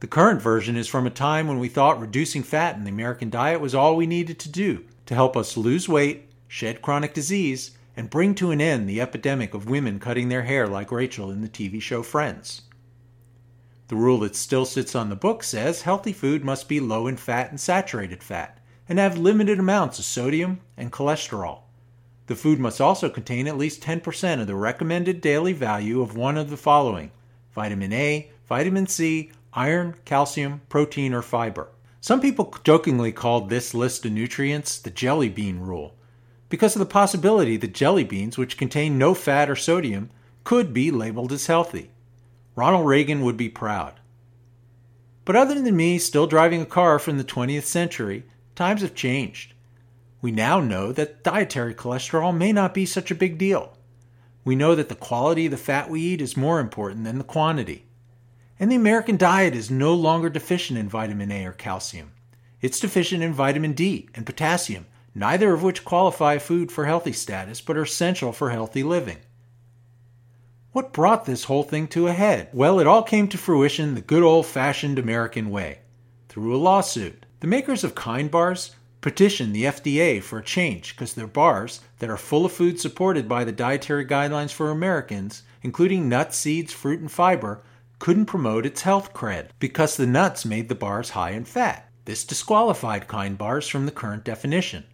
The 0.00 0.06
current 0.06 0.42
version 0.42 0.76
is 0.76 0.86
from 0.86 1.06
a 1.06 1.10
time 1.10 1.48
when 1.48 1.58
we 1.58 1.68
thought 1.70 1.98
reducing 1.98 2.42
fat 2.42 2.76
in 2.76 2.84
the 2.84 2.90
American 2.90 3.30
diet 3.30 3.58
was 3.58 3.74
all 3.74 3.96
we 3.96 4.06
needed 4.06 4.38
to 4.40 4.50
do 4.50 4.84
to 5.06 5.14
help 5.14 5.34
us 5.34 5.56
lose 5.56 5.88
weight, 5.88 6.28
shed 6.46 6.82
chronic 6.82 7.14
disease, 7.14 7.70
and 7.96 8.10
bring 8.10 8.34
to 8.34 8.50
an 8.50 8.60
end 8.60 8.86
the 8.86 9.00
epidemic 9.00 9.54
of 9.54 9.70
women 9.70 9.98
cutting 9.98 10.28
their 10.28 10.42
hair 10.42 10.66
like 10.66 10.92
Rachel 10.92 11.30
in 11.30 11.40
the 11.40 11.48
TV 11.48 11.80
show 11.80 12.02
Friends. 12.02 12.60
The 13.90 13.96
rule 13.96 14.20
that 14.20 14.36
still 14.36 14.66
sits 14.66 14.94
on 14.94 15.08
the 15.08 15.16
book 15.16 15.42
says 15.42 15.82
healthy 15.82 16.12
food 16.12 16.44
must 16.44 16.68
be 16.68 16.78
low 16.78 17.08
in 17.08 17.16
fat 17.16 17.50
and 17.50 17.58
saturated 17.58 18.22
fat, 18.22 18.60
and 18.88 19.00
have 19.00 19.18
limited 19.18 19.58
amounts 19.58 19.98
of 19.98 20.04
sodium 20.04 20.60
and 20.76 20.92
cholesterol. 20.92 21.62
The 22.28 22.36
food 22.36 22.60
must 22.60 22.80
also 22.80 23.10
contain 23.10 23.48
at 23.48 23.58
least 23.58 23.82
10% 23.82 24.40
of 24.40 24.46
the 24.46 24.54
recommended 24.54 25.20
daily 25.20 25.52
value 25.52 26.00
of 26.02 26.16
one 26.16 26.36
of 26.36 26.50
the 26.50 26.56
following 26.56 27.10
vitamin 27.52 27.92
A, 27.92 28.30
vitamin 28.46 28.86
C, 28.86 29.32
iron, 29.54 29.96
calcium, 30.04 30.60
protein, 30.68 31.12
or 31.12 31.20
fiber. 31.20 31.66
Some 32.00 32.20
people 32.20 32.54
jokingly 32.62 33.10
called 33.10 33.50
this 33.50 33.74
list 33.74 34.06
of 34.06 34.12
nutrients 34.12 34.78
the 34.78 34.90
jelly 34.90 35.28
bean 35.28 35.58
rule, 35.58 35.96
because 36.48 36.76
of 36.76 36.78
the 36.78 36.86
possibility 36.86 37.56
that 37.56 37.74
jelly 37.74 38.04
beans, 38.04 38.38
which 38.38 38.56
contain 38.56 38.98
no 38.98 39.14
fat 39.14 39.50
or 39.50 39.56
sodium, 39.56 40.10
could 40.44 40.72
be 40.72 40.92
labeled 40.92 41.32
as 41.32 41.46
healthy. 41.46 41.90
Ronald 42.60 42.86
Reagan 42.86 43.22
would 43.22 43.38
be 43.38 43.48
proud. 43.48 44.00
But 45.24 45.34
other 45.34 45.54
than 45.54 45.74
me 45.74 45.96
still 45.96 46.26
driving 46.26 46.60
a 46.60 46.66
car 46.66 46.98
from 46.98 47.16
the 47.16 47.24
20th 47.24 47.62
century, 47.62 48.24
times 48.54 48.82
have 48.82 48.94
changed. 48.94 49.54
We 50.20 50.30
now 50.30 50.60
know 50.60 50.92
that 50.92 51.24
dietary 51.24 51.74
cholesterol 51.74 52.36
may 52.36 52.52
not 52.52 52.74
be 52.74 52.84
such 52.84 53.10
a 53.10 53.14
big 53.14 53.38
deal. 53.38 53.78
We 54.44 54.56
know 54.56 54.74
that 54.74 54.90
the 54.90 54.94
quality 54.94 55.46
of 55.46 55.52
the 55.52 55.56
fat 55.56 55.88
we 55.88 56.02
eat 56.02 56.20
is 56.20 56.36
more 56.36 56.60
important 56.60 57.04
than 57.04 57.16
the 57.16 57.24
quantity. 57.24 57.86
And 58.58 58.70
the 58.70 58.76
American 58.76 59.16
diet 59.16 59.54
is 59.54 59.70
no 59.70 59.94
longer 59.94 60.28
deficient 60.28 60.78
in 60.78 60.86
vitamin 60.86 61.32
A 61.32 61.46
or 61.46 61.52
calcium. 61.52 62.12
It's 62.60 62.78
deficient 62.78 63.22
in 63.22 63.32
vitamin 63.32 63.72
D 63.72 64.10
and 64.14 64.26
potassium, 64.26 64.84
neither 65.14 65.54
of 65.54 65.62
which 65.62 65.86
qualify 65.86 66.36
food 66.36 66.70
for 66.70 66.84
healthy 66.84 67.12
status 67.12 67.62
but 67.62 67.78
are 67.78 67.84
essential 67.84 68.32
for 68.32 68.50
healthy 68.50 68.82
living. 68.82 69.20
What 70.72 70.92
brought 70.92 71.24
this 71.24 71.44
whole 71.44 71.64
thing 71.64 71.88
to 71.88 72.06
a 72.06 72.12
head? 72.12 72.48
Well, 72.52 72.78
it 72.78 72.86
all 72.86 73.02
came 73.02 73.26
to 73.28 73.38
fruition 73.38 73.96
the 73.96 74.00
good 74.00 74.22
old 74.22 74.46
fashioned 74.46 75.00
American 75.00 75.50
way 75.50 75.80
through 76.28 76.54
a 76.54 76.58
lawsuit. 76.58 77.26
The 77.40 77.48
makers 77.48 77.82
of 77.82 77.96
Kind 77.96 78.30
bars 78.30 78.76
petitioned 79.00 79.52
the 79.52 79.64
FDA 79.64 80.22
for 80.22 80.38
a 80.38 80.44
change 80.44 80.94
because 80.94 81.14
their 81.14 81.26
bars 81.26 81.80
that 81.98 82.08
are 82.08 82.16
full 82.16 82.44
of 82.44 82.52
food 82.52 82.78
supported 82.78 83.28
by 83.28 83.42
the 83.42 83.50
dietary 83.50 84.04
guidelines 84.06 84.52
for 84.52 84.70
Americans, 84.70 85.42
including 85.60 86.08
nuts, 86.08 86.36
seeds, 86.36 86.72
fruit, 86.72 87.00
and 87.00 87.10
fiber, 87.10 87.64
couldn't 87.98 88.26
promote 88.26 88.64
its 88.64 88.82
health 88.82 89.12
cred 89.12 89.48
because 89.58 89.96
the 89.96 90.06
nuts 90.06 90.44
made 90.44 90.68
the 90.68 90.76
bars 90.76 91.10
high 91.10 91.30
in 91.30 91.44
fat. 91.44 91.90
This 92.04 92.24
disqualified 92.24 93.08
Kind 93.08 93.36
bars 93.36 93.66
from 93.66 93.86
the 93.86 93.92
current 93.92 94.22
definition. 94.22 94.84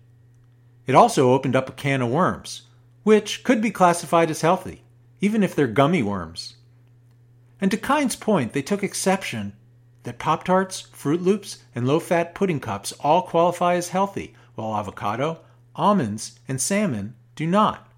It 0.86 0.94
also 0.94 1.32
opened 1.32 1.54
up 1.54 1.68
a 1.68 1.72
can 1.72 2.00
of 2.00 2.08
worms, 2.08 2.62
which 3.02 3.44
could 3.44 3.60
be 3.60 3.70
classified 3.70 4.30
as 4.30 4.40
healthy 4.40 4.84
even 5.26 5.42
if 5.42 5.56
they're 5.56 5.66
gummy 5.66 6.04
worms. 6.04 6.54
And 7.60 7.68
to 7.72 7.76
Kind's 7.76 8.14
point, 8.14 8.52
they 8.52 8.62
took 8.62 8.84
exception 8.84 9.54
that 10.04 10.20
Pop 10.20 10.44
Tarts, 10.44 10.86
Froot 10.94 11.20
Loops, 11.20 11.64
and 11.74 11.84
low 11.84 11.98
fat 11.98 12.32
pudding 12.32 12.60
cups 12.60 12.92
all 13.00 13.22
qualify 13.22 13.74
as 13.74 13.88
healthy, 13.88 14.34
while 14.54 14.76
avocado, 14.76 15.40
almonds, 15.74 16.38
and 16.46 16.60
salmon 16.60 17.16
do 17.34 17.44
not. 17.44 17.88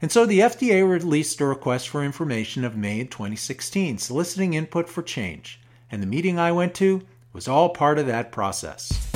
And 0.00 0.12
so 0.12 0.24
the 0.24 0.38
FDA 0.38 0.88
released 0.88 1.40
a 1.40 1.44
request 1.44 1.88
for 1.88 2.04
information 2.04 2.64
of 2.64 2.76
May 2.76 3.02
2016, 3.02 3.98
soliciting 3.98 4.54
input 4.54 4.88
for 4.88 5.02
change. 5.02 5.60
And 5.90 6.00
the 6.00 6.06
meeting 6.06 6.38
I 6.38 6.52
went 6.52 6.76
to 6.76 7.02
was 7.32 7.48
all 7.48 7.70
part 7.70 7.98
of 7.98 8.06
that 8.06 8.30
process. 8.30 9.10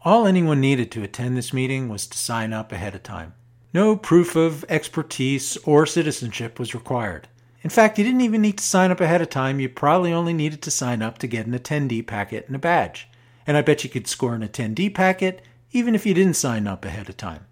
All 0.00 0.26
anyone 0.26 0.62
needed 0.62 0.90
to 0.92 1.02
attend 1.02 1.36
this 1.36 1.52
meeting 1.52 1.90
was 1.90 2.06
to 2.06 2.16
sign 2.16 2.54
up 2.54 2.72
ahead 2.72 2.94
of 2.94 3.02
time. 3.02 3.34
No 3.72 3.96
proof 3.96 4.34
of 4.34 4.64
expertise 4.68 5.56
or 5.58 5.84
citizenship 5.84 6.58
was 6.58 6.74
required. 6.74 7.28
In 7.62 7.70
fact, 7.70 7.98
you 7.98 8.04
didn't 8.04 8.22
even 8.22 8.40
need 8.40 8.58
to 8.58 8.64
sign 8.64 8.90
up 8.90 9.00
ahead 9.00 9.20
of 9.20 9.30
time. 9.30 9.60
You 9.60 9.68
probably 9.68 10.12
only 10.12 10.32
needed 10.32 10.62
to 10.62 10.70
sign 10.70 11.02
up 11.02 11.18
to 11.18 11.26
get 11.26 11.46
an 11.46 11.52
attendee 11.52 12.06
packet 12.06 12.46
and 12.46 12.56
a 12.56 12.58
badge. 12.58 13.08
And 13.46 13.56
I 13.56 13.62
bet 13.62 13.84
you 13.84 13.90
could 13.90 14.06
score 14.06 14.34
an 14.34 14.46
attendee 14.46 14.94
packet 14.94 15.42
even 15.72 15.94
if 15.94 16.06
you 16.06 16.14
didn't 16.14 16.34
sign 16.34 16.66
up 16.66 16.84
ahead 16.84 17.08
of 17.08 17.16
time. 17.16 17.46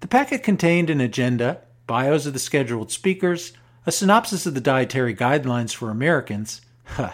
The 0.00 0.08
packet 0.08 0.42
contained 0.42 0.90
an 0.90 1.00
agenda, 1.00 1.60
bios 1.86 2.26
of 2.26 2.32
the 2.32 2.38
scheduled 2.38 2.90
speakers, 2.90 3.52
a 3.86 3.92
synopsis 3.92 4.46
of 4.46 4.54
the 4.54 4.60
dietary 4.60 5.14
guidelines 5.14 5.74
for 5.74 5.90
Americans. 5.90 6.60
Huh, 6.84 7.12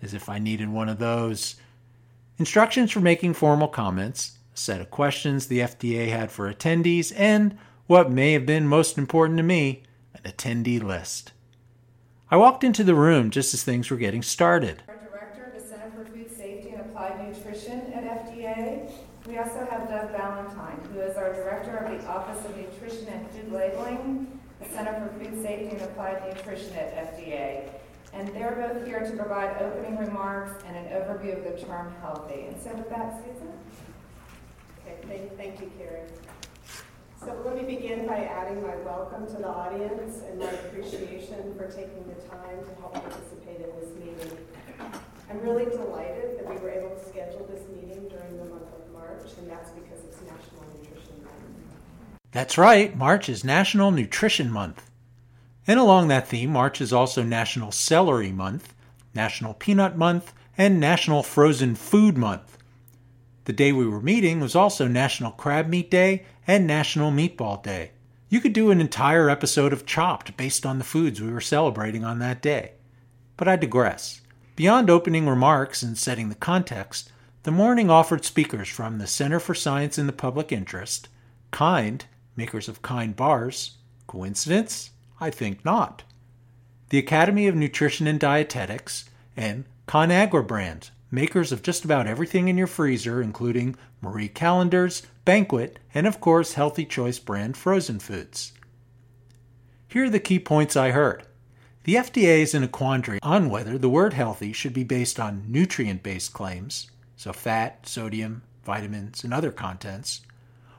as 0.00 0.14
if 0.14 0.28
I 0.28 0.38
needed 0.38 0.70
one 0.70 0.88
of 0.88 0.98
those. 0.98 1.56
Instructions 2.38 2.90
for 2.90 3.00
making 3.00 3.34
formal 3.34 3.68
comments, 3.68 4.38
set 4.60 4.80
of 4.80 4.90
questions 4.90 5.46
the 5.46 5.60
FDA 5.60 6.08
had 6.08 6.30
for 6.30 6.52
attendees, 6.52 7.12
and 7.16 7.56
what 7.86 8.12
may 8.12 8.32
have 8.34 8.46
been 8.46 8.68
most 8.68 8.98
important 8.98 9.38
to 9.38 9.42
me, 9.42 9.82
an 10.14 10.30
attendee 10.30 10.82
list. 10.82 11.32
I 12.30 12.36
walked 12.36 12.62
into 12.62 12.84
the 12.84 12.94
room 12.94 13.30
just 13.30 13.52
as 13.54 13.64
things 13.64 13.90
were 13.90 13.96
getting 13.96 14.22
started. 14.22 14.82
Our 14.86 14.96
director 14.98 15.44
of 15.44 15.60
the 15.60 15.68
Center 15.68 15.90
for 15.90 16.04
Food 16.04 16.30
Safety 16.36 16.70
and 16.70 16.82
Applied 16.82 17.26
Nutrition 17.26 17.92
at 17.92 18.26
FDA. 18.26 18.90
We 19.26 19.38
also 19.38 19.66
have 19.70 19.88
Doug 19.88 20.12
Balentine, 20.12 20.92
who 20.92 21.00
is 21.00 21.16
our 21.16 21.32
director 21.32 21.76
of 21.78 22.00
the 22.00 22.06
Office 22.06 22.44
of 22.44 22.56
Nutrition 22.56 23.08
and 23.08 23.28
Food 23.30 23.52
Labeling, 23.52 24.38
the 24.60 24.68
Center 24.68 24.94
for 25.00 25.24
Food 25.24 25.42
Safety 25.42 25.74
and 25.74 25.82
Applied 25.82 26.22
Nutrition 26.34 26.72
at 26.74 27.16
FDA. 27.16 27.68
And 28.12 28.28
they're 28.28 28.52
both 28.52 28.86
here 28.86 29.00
to 29.00 29.16
provide 29.16 29.60
opening 29.62 29.96
remarks 29.96 30.62
and 30.66 30.76
an 30.76 30.86
overview 30.86 31.36
of 31.38 31.44
the 31.44 31.64
term 31.64 31.94
healthy. 32.00 32.46
And 32.46 32.60
so 32.62 32.74
with 32.74 32.90
that, 32.90 33.22
Susan? 33.24 33.52
Thank, 35.06 35.36
thank 35.36 35.60
you, 35.60 35.70
Carrie. 35.78 36.08
So 37.24 37.36
let 37.44 37.54
me 37.56 37.74
begin 37.74 38.06
by 38.06 38.24
adding 38.24 38.62
my 38.62 38.76
welcome 38.76 39.26
to 39.26 39.36
the 39.36 39.48
audience 39.48 40.22
and 40.28 40.38
my 40.38 40.46
appreciation 40.46 41.54
for 41.56 41.70
taking 41.70 42.04
the 42.08 42.14
time 42.28 42.64
to 42.64 42.80
help 42.80 42.94
participate 42.94 43.60
in 43.60 43.70
this 43.78 43.90
meeting. 43.98 44.38
I'm 45.28 45.40
really 45.40 45.66
delighted 45.66 46.38
that 46.38 46.48
we 46.48 46.56
were 46.56 46.70
able 46.70 46.96
to 46.96 47.08
schedule 47.08 47.46
this 47.50 47.62
meeting 47.68 48.08
during 48.08 48.36
the 48.38 48.46
month 48.46 48.72
of 48.72 48.92
March, 48.92 49.30
and 49.38 49.50
that's 49.50 49.70
because 49.70 50.02
it's 50.04 50.20
National 50.22 50.64
Nutrition 50.78 51.22
Month. 51.22 51.36
That's 52.32 52.58
right, 52.58 52.96
March 52.96 53.28
is 53.28 53.44
National 53.44 53.90
Nutrition 53.90 54.50
Month. 54.50 54.90
And 55.66 55.78
along 55.78 56.08
that 56.08 56.26
theme, 56.26 56.50
March 56.50 56.80
is 56.80 56.92
also 56.92 57.22
National 57.22 57.70
Celery 57.70 58.32
Month, 58.32 58.74
National 59.14 59.54
Peanut 59.54 59.96
Month, 59.96 60.32
and 60.56 60.80
National 60.80 61.22
Frozen 61.22 61.74
Food 61.76 62.16
Month. 62.16 62.56
The 63.44 63.52
day 63.52 63.72
we 63.72 63.86
were 63.86 64.00
meeting 64.00 64.40
was 64.40 64.54
also 64.54 64.86
National 64.86 65.30
Crab 65.30 65.66
Meat 65.66 65.90
Day 65.90 66.24
and 66.46 66.66
National 66.66 67.10
Meatball 67.10 67.62
Day. 67.62 67.92
You 68.28 68.40
could 68.40 68.52
do 68.52 68.70
an 68.70 68.80
entire 68.80 69.30
episode 69.30 69.72
of 69.72 69.86
Chopped 69.86 70.36
based 70.36 70.66
on 70.66 70.78
the 70.78 70.84
foods 70.84 71.20
we 71.20 71.32
were 71.32 71.40
celebrating 71.40 72.04
on 72.04 72.18
that 72.18 72.42
day. 72.42 72.72
But 73.36 73.48
I 73.48 73.56
digress. 73.56 74.20
Beyond 74.56 74.90
opening 74.90 75.26
remarks 75.26 75.82
and 75.82 75.96
setting 75.96 76.28
the 76.28 76.34
context, 76.34 77.10
the 77.42 77.50
morning 77.50 77.88
offered 77.88 78.24
speakers 78.26 78.68
from 78.68 78.98
the 78.98 79.06
Center 79.06 79.40
for 79.40 79.54
Science 79.54 79.98
in 79.98 80.06
the 80.06 80.12
Public 80.12 80.52
Interest, 80.52 81.08
Kind, 81.50 82.04
makers 82.36 82.68
of 82.68 82.82
Kind 82.82 83.16
bars, 83.16 83.78
coincidence? 84.06 84.90
I 85.18 85.30
think 85.30 85.64
not. 85.64 86.02
The 86.90 86.98
Academy 86.98 87.46
of 87.48 87.54
Nutrition 87.54 88.06
and 88.06 88.20
Dietetics, 88.20 89.08
and 89.36 89.64
ConAgra 89.88 90.46
brand, 90.46 90.90
makers 91.10 91.52
of 91.52 91.62
just 91.62 91.84
about 91.84 92.06
everything 92.06 92.48
in 92.48 92.56
your 92.56 92.66
freezer, 92.66 93.20
including 93.20 93.76
Marie 94.00 94.28
Callender's, 94.28 95.02
Banquet, 95.24 95.78
and 95.94 96.06
of 96.06 96.20
course, 96.20 96.54
Healthy 96.54 96.86
Choice 96.86 97.18
brand 97.18 97.56
frozen 97.56 97.98
foods. 97.98 98.52
Here 99.88 100.04
are 100.04 100.10
the 100.10 100.20
key 100.20 100.38
points 100.38 100.76
I 100.76 100.90
heard. 100.90 101.24
The 101.84 101.94
FDA 101.94 102.40
is 102.40 102.54
in 102.54 102.62
a 102.62 102.68
quandary 102.68 103.18
on 103.22 103.48
whether 103.48 103.78
the 103.78 103.88
word 103.88 104.12
healthy 104.12 104.52
should 104.52 104.74
be 104.74 104.84
based 104.84 105.18
on 105.18 105.44
nutrient 105.48 106.02
based 106.02 106.32
claims, 106.32 106.90
so 107.16 107.32
fat, 107.32 107.88
sodium, 107.88 108.42
vitamins, 108.64 109.24
and 109.24 109.32
other 109.32 109.50
contents, 109.50 110.20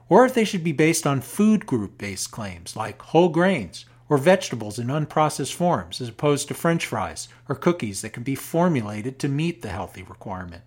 or 0.07 0.25
if 0.25 0.33
they 0.33 0.45
should 0.45 0.63
be 0.63 0.71
based 0.71 1.07
on 1.07 1.21
food 1.21 1.65
group 1.65 1.97
based 1.97 2.31
claims 2.31 2.75
like 2.75 3.01
whole 3.01 3.29
grains 3.29 3.85
or 4.11 4.17
vegetables 4.17 4.77
in 4.77 4.87
unprocessed 4.87 5.53
forms 5.53 6.01
as 6.01 6.09
opposed 6.09 6.49
to 6.49 6.53
french 6.53 6.85
fries 6.85 7.29
or 7.47 7.55
cookies 7.55 8.01
that 8.01 8.11
can 8.11 8.23
be 8.23 8.35
formulated 8.35 9.17
to 9.17 9.29
meet 9.29 9.61
the 9.61 9.69
healthy 9.69 10.03
requirement. 10.03 10.63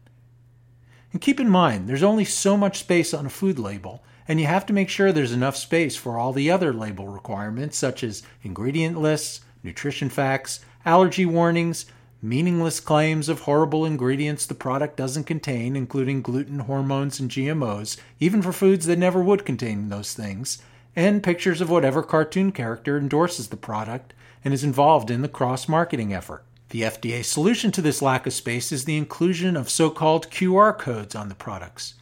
And 1.13 1.21
keep 1.21 1.39
in 1.39 1.51
mind, 1.51 1.87
there's 1.87 2.03
only 2.03 2.25
so 2.25 2.57
much 2.57 2.79
space 2.79 3.13
on 3.13 3.27
a 3.27 3.31
food 3.31 3.59
label, 3.59 4.03
and 4.27 4.41
you 4.41 4.47
have 4.47 4.65
to 4.65 4.73
make 4.73 4.89
sure 4.89 5.13
there's 5.13 5.31
enough 5.31 5.57
space 5.57 5.95
for 5.95 6.17
all 6.17 6.33
the 6.33 6.51
other 6.51 6.73
label 6.73 7.07
requirements 7.09 7.77
such 7.77 8.03
as 8.03 8.23
ingredient 8.43 8.99
lists, 8.99 9.43
nutrition 9.63 10.09
facts, 10.09 10.61
allergy 10.87 11.27
warnings, 11.27 11.85
meaningless 12.23 12.81
claims 12.81 13.29
of 13.29 13.41
horrible 13.41 13.85
ingredients 13.85 14.47
the 14.47 14.55
product 14.55 14.97
doesn't 14.97 15.25
contain, 15.25 15.77
including 15.77 16.23
gluten, 16.23 16.61
hormones, 16.61 17.21
and 17.21 17.31
GMOs, 17.31 17.99
even 18.19 18.41
for 18.41 18.55
foods 18.55 18.87
that 18.87 18.99
never 18.99 19.23
would 19.23 19.45
contain 19.45 19.91
those 19.91 20.15
things, 20.15 20.63
and 20.97 21.23
pictures 21.23 21.61
of 21.61 21.71
whatever 21.71 22.03
cartoon 22.03 22.53
character 22.53 22.97
endorses 22.97 23.49
the 23.49 23.57
product 23.57 24.15
and 24.45 24.53
is 24.53 24.65
involved 24.65 25.11
in 25.11 25.23
the 25.23 25.29
cross 25.29 25.69
marketing 25.69 26.13
effort. 26.13 26.45
The 26.71 26.83
FDA 26.83 27.25
solution 27.25 27.71
to 27.73 27.83
this 27.83 28.03
lack 28.03 28.27
of 28.27 28.33
space 28.33 28.73
is 28.73 28.85
the 28.85 28.97
inclusion 28.97 29.57
of 29.57 29.71
so 29.71 29.91
called 29.91 30.31
QR 30.31 30.77
codes 30.77 31.15
on 31.15 31.29
the 31.29 31.35
products. 31.35 31.95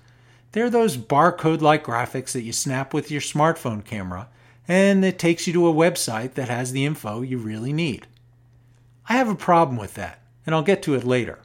They're 0.53 0.71
those 0.71 0.97
barcode 0.97 1.61
like 1.61 1.85
graphics 1.85 2.33
that 2.33 2.43
you 2.43 2.53
snap 2.53 2.95
with 2.95 3.11
your 3.11 3.21
smartphone 3.21 3.85
camera, 3.85 4.29
and 4.69 5.05
it 5.05 5.19
takes 5.19 5.47
you 5.47 5.53
to 5.53 5.69
a 5.69 5.75
website 5.75 6.35
that 6.35 6.49
has 6.49 6.73
the 6.73 6.85
info 6.85 7.23
you 7.23 7.39
really 7.39 7.73
need. 7.73 8.07
I 9.09 9.15
have 9.15 9.29
a 9.29 9.35
problem 9.35 9.77
with 9.77 9.95
that, 9.95 10.23
and 10.47 10.55
I'll 10.55 10.63
get 10.63 10.83
to 10.85 10.95
it 10.95 11.05
later. 11.05 11.41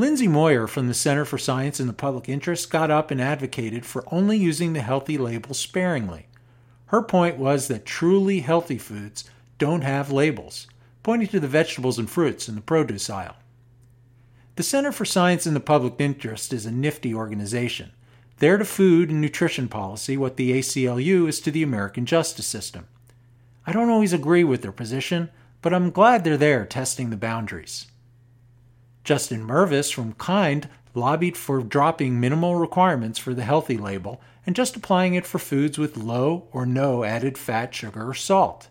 Lindsay 0.00 0.28
Moyer 0.28 0.66
from 0.66 0.88
the 0.88 0.94
Center 0.94 1.26
for 1.26 1.36
Science 1.36 1.78
in 1.78 1.86
the 1.86 1.92
Public 1.92 2.26
Interest 2.26 2.70
got 2.70 2.90
up 2.90 3.10
and 3.10 3.20
advocated 3.20 3.84
for 3.84 4.02
only 4.10 4.38
using 4.38 4.72
the 4.72 4.80
healthy 4.80 5.18
label 5.18 5.52
sparingly. 5.52 6.26
Her 6.86 7.02
point 7.02 7.36
was 7.36 7.68
that 7.68 7.84
truly 7.84 8.40
healthy 8.40 8.78
foods 8.78 9.28
don't 9.58 9.82
have 9.82 10.10
labels, 10.10 10.66
pointing 11.02 11.28
to 11.28 11.38
the 11.38 11.46
vegetables 11.46 11.98
and 11.98 12.08
fruits 12.08 12.48
in 12.48 12.54
the 12.54 12.62
produce 12.62 13.10
aisle. 13.10 13.36
The 14.56 14.62
Center 14.62 14.90
for 14.90 15.04
Science 15.04 15.46
in 15.46 15.52
the 15.52 15.60
Public 15.60 15.96
Interest 15.98 16.50
is 16.54 16.64
a 16.64 16.70
nifty 16.70 17.14
organization. 17.14 17.92
They're 18.38 18.56
to 18.56 18.64
food 18.64 19.10
and 19.10 19.20
nutrition 19.20 19.68
policy 19.68 20.16
what 20.16 20.38
the 20.38 20.52
ACLU 20.52 21.28
is 21.28 21.40
to 21.42 21.50
the 21.50 21.62
American 21.62 22.06
justice 22.06 22.46
system. 22.46 22.88
I 23.66 23.72
don't 23.72 23.90
always 23.90 24.14
agree 24.14 24.44
with 24.44 24.62
their 24.62 24.72
position, 24.72 25.28
but 25.60 25.74
I'm 25.74 25.90
glad 25.90 26.24
they're 26.24 26.38
there 26.38 26.64
testing 26.64 27.10
the 27.10 27.18
boundaries. 27.18 27.89
Justin 29.04 29.46
Mervis 29.46 29.92
from 29.92 30.14
Kind 30.14 30.68
lobbied 30.94 31.36
for 31.36 31.62
dropping 31.62 32.18
minimal 32.18 32.56
requirements 32.56 33.18
for 33.18 33.34
the 33.34 33.44
healthy 33.44 33.76
label 33.76 34.20
and 34.46 34.56
just 34.56 34.76
applying 34.76 35.14
it 35.14 35.26
for 35.26 35.38
foods 35.38 35.78
with 35.78 35.96
low 35.96 36.48
or 36.52 36.66
no 36.66 37.04
added 37.04 37.38
fat, 37.38 37.74
sugar, 37.74 38.08
or 38.08 38.14
salt. 38.14 38.68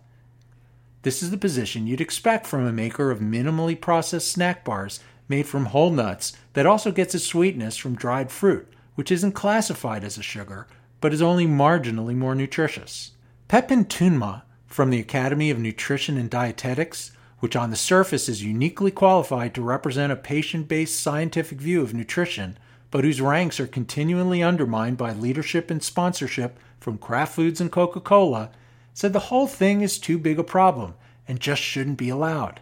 This 1.03 1.23
is 1.23 1.31
the 1.31 1.37
position 1.37 1.87
you'd 1.87 2.01
expect 2.01 2.45
from 2.45 2.65
a 2.65 2.73
maker 2.73 3.09
of 3.09 3.19
minimally 3.19 3.79
processed 3.79 4.31
snack 4.31 4.65
bars 4.65 4.99
made 5.29 5.47
from 5.47 5.67
whole 5.67 5.91
nuts 5.91 6.33
that 6.53 6.65
also 6.65 6.91
gets 6.91 7.15
its 7.15 7.25
sweetness 7.25 7.77
from 7.77 7.95
dried 7.95 8.31
fruit, 8.31 8.67
which 8.95 9.11
isn't 9.11 9.31
classified 9.31 10.03
as 10.03 10.17
a 10.17 10.23
sugar 10.23 10.67
but 11.01 11.13
is 11.13 11.21
only 11.21 11.47
marginally 11.47 12.15
more 12.15 12.35
nutritious. 12.35 13.11
Pepin 13.47 13.85
Tuma 13.85 14.43
from 14.67 14.89
the 14.89 14.99
Academy 14.99 15.49
of 15.49 15.59
Nutrition 15.59 16.17
and 16.17 16.29
Dietetics 16.29 17.11
which 17.39 17.55
on 17.55 17.69
the 17.69 17.75
surface 17.75 18.27
is 18.27 18.43
uniquely 18.43 18.91
qualified 18.91 19.53
to 19.53 19.61
represent 19.61 20.11
a 20.11 20.15
patient 20.15 20.67
based 20.67 20.99
scientific 20.99 21.59
view 21.59 21.81
of 21.81 21.93
nutrition, 21.93 22.57
but 22.91 23.03
whose 23.03 23.21
ranks 23.21 23.59
are 23.59 23.67
continually 23.67 24.43
undermined 24.43 24.97
by 24.97 25.13
leadership 25.13 25.69
and 25.69 25.83
sponsorship 25.83 26.59
from 26.79 26.97
Kraft 26.97 27.35
Foods 27.35 27.61
and 27.61 27.71
Coca 27.71 27.99
Cola, 27.99 28.51
said 28.93 29.13
the 29.13 29.19
whole 29.19 29.47
thing 29.47 29.81
is 29.81 29.97
too 29.97 30.17
big 30.17 30.39
a 30.39 30.43
problem 30.43 30.95
and 31.27 31.39
just 31.39 31.61
shouldn't 31.61 31.97
be 31.97 32.09
allowed. 32.09 32.59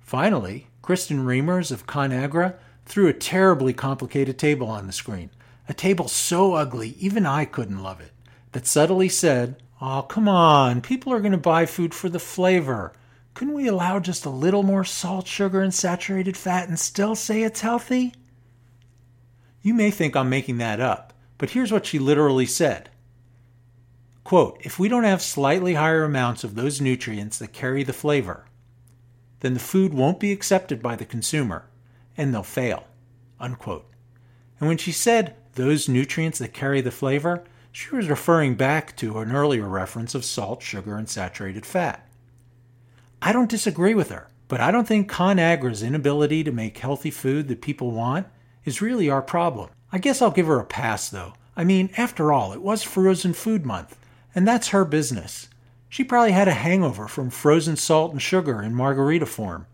Finally, 0.00 0.68
Kristen 0.82 1.24
Reimers 1.24 1.70
of 1.70 1.86
ConAgra 1.86 2.54
threw 2.84 3.08
a 3.08 3.12
terribly 3.12 3.72
complicated 3.72 4.38
table 4.38 4.68
on 4.68 4.86
the 4.86 4.92
screen, 4.92 5.30
a 5.68 5.74
table 5.74 6.08
so 6.08 6.54
ugly 6.54 6.90
even 6.98 7.26
I 7.26 7.44
couldn't 7.44 7.82
love 7.82 8.00
it, 8.00 8.12
that 8.52 8.66
subtly 8.66 9.08
said, 9.08 9.56
Oh, 9.80 10.02
come 10.02 10.28
on, 10.28 10.80
people 10.80 11.12
are 11.12 11.20
going 11.20 11.32
to 11.32 11.38
buy 11.38 11.66
food 11.66 11.92
for 11.92 12.08
the 12.08 12.18
flavor. 12.18 12.92
Couldn't 13.36 13.52
we 13.52 13.68
allow 13.68 14.00
just 14.00 14.24
a 14.24 14.30
little 14.30 14.62
more 14.62 14.82
salt, 14.82 15.26
sugar, 15.26 15.60
and 15.60 15.74
saturated 15.74 16.38
fat 16.38 16.70
and 16.70 16.78
still 16.78 17.14
say 17.14 17.42
it's 17.42 17.60
healthy? 17.60 18.14
You 19.60 19.74
may 19.74 19.90
think 19.90 20.16
I'm 20.16 20.30
making 20.30 20.56
that 20.56 20.80
up, 20.80 21.12
but 21.36 21.50
here's 21.50 21.70
what 21.70 21.84
she 21.84 21.98
literally 21.98 22.46
said. 22.46 22.88
Quote, 24.24 24.56
if 24.62 24.78
we 24.78 24.88
don't 24.88 25.04
have 25.04 25.20
slightly 25.20 25.74
higher 25.74 26.02
amounts 26.02 26.44
of 26.44 26.54
those 26.54 26.80
nutrients 26.80 27.36
that 27.36 27.52
carry 27.52 27.82
the 27.82 27.92
flavor, 27.92 28.46
then 29.40 29.52
the 29.52 29.60
food 29.60 29.92
won't 29.92 30.18
be 30.18 30.32
accepted 30.32 30.82
by 30.82 30.96
the 30.96 31.04
consumer 31.04 31.68
and 32.16 32.32
they'll 32.32 32.42
fail. 32.42 32.84
Unquote. 33.38 33.84
And 34.58 34.66
when 34.66 34.78
she 34.78 34.92
said 34.92 35.36
those 35.56 35.90
nutrients 35.90 36.38
that 36.38 36.54
carry 36.54 36.80
the 36.80 36.90
flavor, 36.90 37.44
she 37.70 37.94
was 37.94 38.08
referring 38.08 38.54
back 38.54 38.96
to 38.96 39.18
an 39.18 39.30
earlier 39.30 39.68
reference 39.68 40.14
of 40.14 40.24
salt, 40.24 40.62
sugar, 40.62 40.96
and 40.96 41.06
saturated 41.06 41.66
fat. 41.66 42.05
I 43.26 43.32
don't 43.32 43.50
disagree 43.50 43.92
with 43.92 44.10
her, 44.10 44.28
but 44.46 44.60
I 44.60 44.70
don't 44.70 44.86
think 44.86 45.10
ConAgra's 45.10 45.82
inability 45.82 46.44
to 46.44 46.52
make 46.52 46.78
healthy 46.78 47.10
food 47.10 47.48
that 47.48 47.60
people 47.60 47.90
want 47.90 48.28
is 48.64 48.80
really 48.80 49.10
our 49.10 49.20
problem. 49.20 49.68
I 49.90 49.98
guess 49.98 50.22
I'll 50.22 50.30
give 50.30 50.46
her 50.46 50.60
a 50.60 50.64
pass 50.64 51.10
though. 51.10 51.32
I 51.56 51.64
mean, 51.64 51.90
after 51.96 52.32
all, 52.32 52.52
it 52.52 52.62
was 52.62 52.84
Frozen 52.84 53.32
Food 53.32 53.66
Month, 53.66 53.98
and 54.32 54.46
that's 54.46 54.68
her 54.68 54.84
business. 54.84 55.48
She 55.88 56.04
probably 56.04 56.30
had 56.30 56.46
a 56.46 56.52
hangover 56.52 57.08
from 57.08 57.30
frozen 57.30 57.74
salt 57.74 58.12
and 58.12 58.22
sugar 58.22 58.62
in 58.62 58.76
margarita 58.76 59.26
form. 59.26 59.66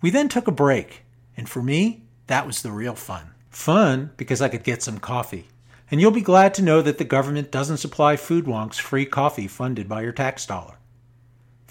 We 0.00 0.10
then 0.10 0.28
took 0.28 0.46
a 0.46 0.52
break, 0.52 1.02
and 1.36 1.48
for 1.48 1.64
me, 1.64 2.04
that 2.28 2.46
was 2.46 2.62
the 2.62 2.70
real 2.70 2.94
fun. 2.94 3.32
Fun 3.50 4.12
because 4.16 4.40
I 4.40 4.48
could 4.48 4.62
get 4.62 4.84
some 4.84 5.00
coffee. 5.00 5.48
And 5.90 6.00
you'll 6.00 6.12
be 6.12 6.20
glad 6.20 6.54
to 6.54 6.62
know 6.62 6.80
that 6.80 6.98
the 6.98 7.04
government 7.04 7.50
doesn't 7.50 7.78
supply 7.78 8.14
food 8.14 8.44
wonks 8.44 8.78
free 8.78 9.04
coffee 9.04 9.48
funded 9.48 9.88
by 9.88 10.02
your 10.02 10.12
tax 10.12 10.46
dollar 10.46 10.76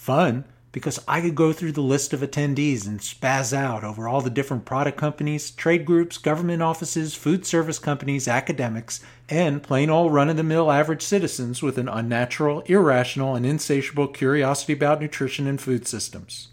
fun 0.02 0.44
because 0.72 1.00
I 1.08 1.22
could 1.22 1.36
go 1.36 1.54
through 1.54 1.74
the 1.74 1.82
list 1.82 2.12
of 2.12 2.22
attendees 2.22 2.88
and 2.88 3.00
spaz 3.00 3.54
out 3.54 3.84
over 3.84 4.08
all 4.08 4.22
the 4.22 4.32
different 4.32 4.66
product 4.66 4.98
companies, 4.98 5.52
trade 5.52 5.86
groups, 5.86 6.18
government 6.18 6.64
offices, 6.64 7.14
food 7.14 7.46
service 7.46 7.78
companies, 7.78 8.28
academics, 8.28 9.02
and 9.30 9.62
plain 9.62 9.92
old 9.92 10.12
run 10.12 10.28
of 10.28 10.38
the 10.38 10.44
mill 10.44 10.72
average 10.72 11.04
citizens 11.04 11.62
with 11.62 11.78
an 11.78 11.88
unnatural, 11.88 12.62
irrational, 12.62 13.36
and 13.36 13.46
insatiable 13.46 14.08
curiosity 14.08 14.74
about 14.74 15.02
nutrition 15.02 15.46
and 15.46 15.62
food 15.62 15.88
systems. 15.88 16.48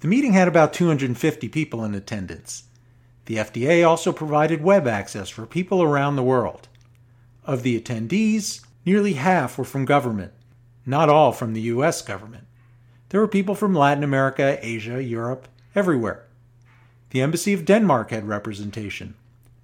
The 0.00 0.08
meeting 0.08 0.32
had 0.32 0.48
about 0.48 0.72
250 0.72 1.48
people 1.50 1.84
in 1.84 1.94
attendance. 1.94 2.62
The 3.26 3.36
FDA 3.36 3.86
also 3.86 4.12
provided 4.12 4.62
web 4.62 4.88
access 4.88 5.28
for 5.28 5.44
people 5.44 5.82
around 5.82 6.16
the 6.16 6.22
world. 6.22 6.68
Of 7.44 7.64
the 7.64 7.78
attendees, 7.78 8.64
nearly 8.86 9.14
half 9.14 9.58
were 9.58 9.64
from 9.64 9.84
government, 9.84 10.32
not 10.86 11.10
all 11.10 11.32
from 11.32 11.52
the 11.52 11.62
U.S. 11.62 12.00
government. 12.00 12.47
There 13.10 13.20
were 13.20 13.28
people 13.28 13.54
from 13.54 13.74
Latin 13.74 14.04
America, 14.04 14.58
Asia, 14.60 15.02
Europe, 15.02 15.48
everywhere. 15.74 16.24
The 17.10 17.22
Embassy 17.22 17.54
of 17.54 17.64
Denmark 17.64 18.10
had 18.10 18.28
representation. 18.28 19.14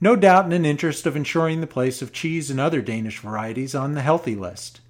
no 0.00 0.16
doubt 0.16 0.44
in 0.44 0.52
an 0.52 0.66
interest 0.66 1.06
of 1.06 1.16
ensuring 1.16 1.60
the 1.60 1.66
place 1.66 2.02
of 2.02 2.12
cheese 2.12 2.50
and 2.50 2.60
other 2.60 2.82
Danish 2.82 3.20
varieties 3.20 3.74
on 3.74 3.94
the 3.94 4.02
healthy 4.02 4.34
list. 4.34 4.80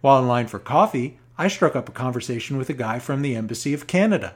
While 0.00 0.20
in 0.20 0.28
line 0.28 0.46
for 0.46 0.58
coffee, 0.58 1.18
I 1.36 1.48
struck 1.48 1.76
up 1.76 1.88
a 1.88 1.92
conversation 1.92 2.56
with 2.56 2.70
a 2.70 2.74
guy 2.74 2.98
from 2.98 3.20
the 3.20 3.36
Embassy 3.36 3.74
of 3.74 3.86
Canada. 3.86 4.34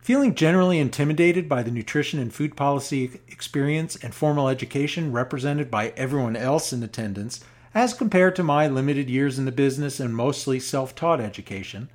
Feeling 0.00 0.34
generally 0.34 0.78
intimidated 0.78 1.48
by 1.48 1.62
the 1.62 1.70
nutrition 1.70 2.18
and 2.18 2.32
food 2.32 2.56
policy 2.56 3.20
experience 3.28 3.94
and 3.94 4.14
formal 4.14 4.48
education 4.48 5.12
represented 5.12 5.70
by 5.70 5.92
everyone 5.96 6.34
else 6.34 6.72
in 6.72 6.82
attendance, 6.82 7.44
as 7.74 7.94
compared 7.94 8.34
to 8.36 8.42
my 8.42 8.66
limited 8.66 9.10
years 9.10 9.38
in 9.38 9.44
the 9.44 9.52
business 9.52 10.00
and 10.00 10.14
mostly 10.14 10.58
self 10.58 10.94
taught 10.94 11.20
education, 11.20 11.90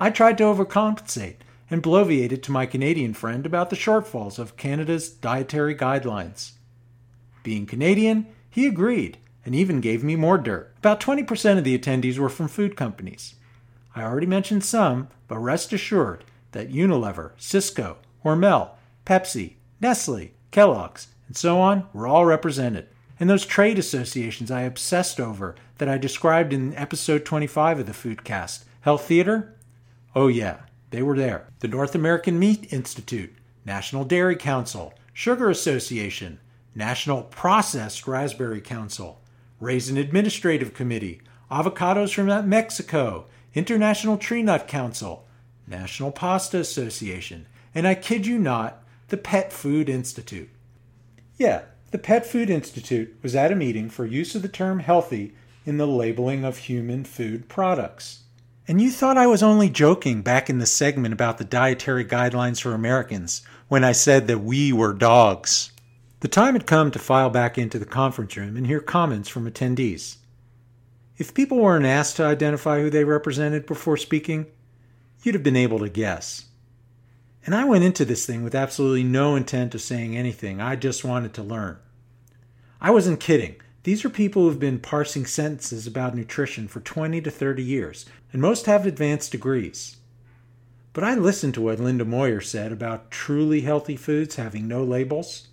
I 0.00 0.10
tried 0.10 0.38
to 0.38 0.44
overcompensate 0.44 1.36
and 1.70 1.82
bloviated 1.82 2.42
to 2.42 2.52
my 2.52 2.66
Canadian 2.66 3.14
friend 3.14 3.46
about 3.46 3.70
the 3.70 3.76
shortfalls 3.76 4.38
of 4.38 4.56
Canada's 4.56 5.08
dietary 5.08 5.74
guidelines. 5.74 6.52
Being 7.42 7.66
Canadian, 7.66 8.26
he 8.50 8.66
agreed 8.66 9.18
and 9.44 9.54
even 9.54 9.80
gave 9.80 10.02
me 10.02 10.16
more 10.16 10.38
dirt. 10.38 10.74
About 10.78 11.00
20% 11.00 11.58
of 11.58 11.64
the 11.64 11.78
attendees 11.78 12.18
were 12.18 12.28
from 12.28 12.48
food 12.48 12.76
companies. 12.76 13.34
I 13.94 14.02
already 14.02 14.26
mentioned 14.26 14.64
some, 14.64 15.08
but 15.28 15.38
rest 15.38 15.72
assured 15.72 16.24
that 16.52 16.72
Unilever, 16.72 17.32
Sysco, 17.38 17.96
Hormel, 18.24 18.70
Pepsi, 19.04 19.54
Nestle, 19.80 20.32
Kellogg's, 20.50 21.08
and 21.26 21.36
so 21.36 21.60
on 21.60 21.86
were 21.92 22.06
all 22.06 22.24
represented. 22.24 22.88
And 23.18 23.30
those 23.30 23.46
trade 23.46 23.78
associations 23.78 24.50
I 24.50 24.62
obsessed 24.62 25.20
over 25.20 25.54
that 25.78 25.88
I 25.88 25.98
described 25.98 26.52
in 26.52 26.74
episode 26.74 27.24
25 27.24 27.80
of 27.80 27.86
the 27.86 27.92
Foodcast, 27.92 28.64
Health 28.80 29.06
Theater? 29.06 29.54
Oh, 30.14 30.28
yeah, 30.28 30.58
they 30.90 31.02
were 31.02 31.16
there. 31.16 31.48
The 31.60 31.68
North 31.68 31.94
American 31.94 32.38
Meat 32.38 32.72
Institute, 32.72 33.34
National 33.64 34.04
Dairy 34.04 34.36
Council, 34.36 34.94
Sugar 35.12 35.48
Association, 35.48 36.40
National 36.74 37.22
Processed 37.22 38.06
Raspberry 38.06 38.60
Council, 38.60 39.20
Raisin 39.60 39.96
Administrative 39.96 40.74
Committee, 40.74 41.20
Avocados 41.50 42.12
from 42.12 42.48
Mexico, 42.48 43.26
International 43.54 44.18
Tree 44.18 44.42
Nut 44.42 44.66
Council, 44.66 45.26
National 45.66 46.10
Pasta 46.10 46.58
Association, 46.58 47.46
and 47.74 47.86
I 47.86 47.94
kid 47.94 48.26
you 48.26 48.38
not, 48.38 48.82
the 49.08 49.16
Pet 49.16 49.52
Food 49.52 49.88
Institute. 49.88 50.50
Yeah, 51.38 51.62
the 51.94 51.98
Pet 52.00 52.26
Food 52.26 52.50
Institute 52.50 53.16
was 53.22 53.36
at 53.36 53.52
a 53.52 53.54
meeting 53.54 53.88
for 53.88 54.04
use 54.04 54.34
of 54.34 54.42
the 54.42 54.48
term 54.48 54.80
healthy 54.80 55.32
in 55.64 55.76
the 55.76 55.86
labeling 55.86 56.44
of 56.44 56.58
human 56.58 57.04
food 57.04 57.48
products. 57.48 58.24
And 58.66 58.80
you 58.80 58.90
thought 58.90 59.16
I 59.16 59.28
was 59.28 59.44
only 59.44 59.70
joking 59.70 60.20
back 60.20 60.50
in 60.50 60.58
the 60.58 60.66
segment 60.66 61.12
about 61.12 61.38
the 61.38 61.44
dietary 61.44 62.04
guidelines 62.04 62.60
for 62.60 62.74
Americans 62.74 63.42
when 63.68 63.84
I 63.84 63.92
said 63.92 64.26
that 64.26 64.40
we 64.40 64.72
were 64.72 64.92
dogs. 64.92 65.70
The 66.18 66.26
time 66.26 66.54
had 66.54 66.66
come 66.66 66.90
to 66.90 66.98
file 66.98 67.30
back 67.30 67.58
into 67.58 67.78
the 67.78 67.86
conference 67.86 68.36
room 68.36 68.56
and 68.56 68.66
hear 68.66 68.80
comments 68.80 69.28
from 69.28 69.48
attendees. 69.48 70.16
If 71.16 71.32
people 71.32 71.58
weren't 71.58 71.86
asked 71.86 72.16
to 72.16 72.24
identify 72.24 72.80
who 72.80 72.90
they 72.90 73.04
represented 73.04 73.66
before 73.66 73.98
speaking, 73.98 74.46
you'd 75.22 75.36
have 75.36 75.44
been 75.44 75.54
able 75.54 75.78
to 75.78 75.88
guess. 75.88 76.46
And 77.46 77.54
I 77.54 77.64
went 77.64 77.84
into 77.84 78.04
this 78.04 78.24
thing 78.24 78.42
with 78.42 78.54
absolutely 78.54 79.04
no 79.04 79.36
intent 79.36 79.74
of 79.74 79.82
saying 79.82 80.16
anything. 80.16 80.60
I 80.60 80.76
just 80.76 81.04
wanted 81.04 81.34
to 81.34 81.42
learn. 81.42 81.78
I 82.80 82.90
wasn't 82.90 83.20
kidding. 83.20 83.56
These 83.82 84.02
are 84.04 84.10
people 84.10 84.44
who've 84.44 84.58
been 84.58 84.78
parsing 84.78 85.26
sentences 85.26 85.86
about 85.86 86.14
nutrition 86.14 86.68
for 86.68 86.80
20 86.80 87.20
to 87.20 87.30
30 87.30 87.62
years, 87.62 88.06
and 88.32 88.40
most 88.40 88.64
have 88.64 88.86
advanced 88.86 89.30
degrees. 89.30 89.96
But 90.94 91.04
I 91.04 91.16
listened 91.16 91.52
to 91.54 91.60
what 91.60 91.80
Linda 91.80 92.06
Moyer 92.06 92.40
said 92.40 92.72
about 92.72 93.10
truly 93.10 93.60
healthy 93.60 93.96
foods 93.96 94.36
having 94.36 94.66
no 94.66 94.82
labels. 94.82 95.48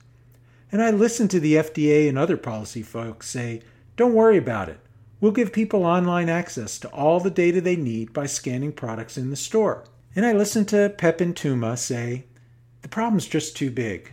And 0.72 0.82
I 0.82 0.92
listened 0.92 1.30
to 1.32 1.42
the 1.42 1.56
FDA 1.56 2.08
and 2.08 2.18
other 2.18 2.38
policy 2.38 2.84
folks 2.84 3.30
say, 3.30 3.64
don't 3.98 4.14
worry 4.14 4.38
about 4.38 4.70
it. 4.70 4.80
We'll 5.20 5.32
give 5.34 5.52
people 5.52 5.86
online 5.86 6.30
access 6.30 6.80
to 6.80 6.90
all 6.90 7.20
the 7.20 7.30
data 7.30 7.60
they 7.60 7.76
need 7.76 8.14
by 8.14 8.28
scanning 8.28 8.72
products 8.72 9.18
in 9.18 9.30
the 9.30 9.36
store. 9.36 9.84
And 10.16 10.26
I 10.26 10.34
listened 10.34 10.68
to 10.70 10.94
Pepin 10.98 11.34
Tuma 11.34 11.78
say, 11.78 12.26
the 12.82 12.90
problem's 12.90 13.28
just 13.28 13.56
too 13.56 13.72
big. 13.72 14.12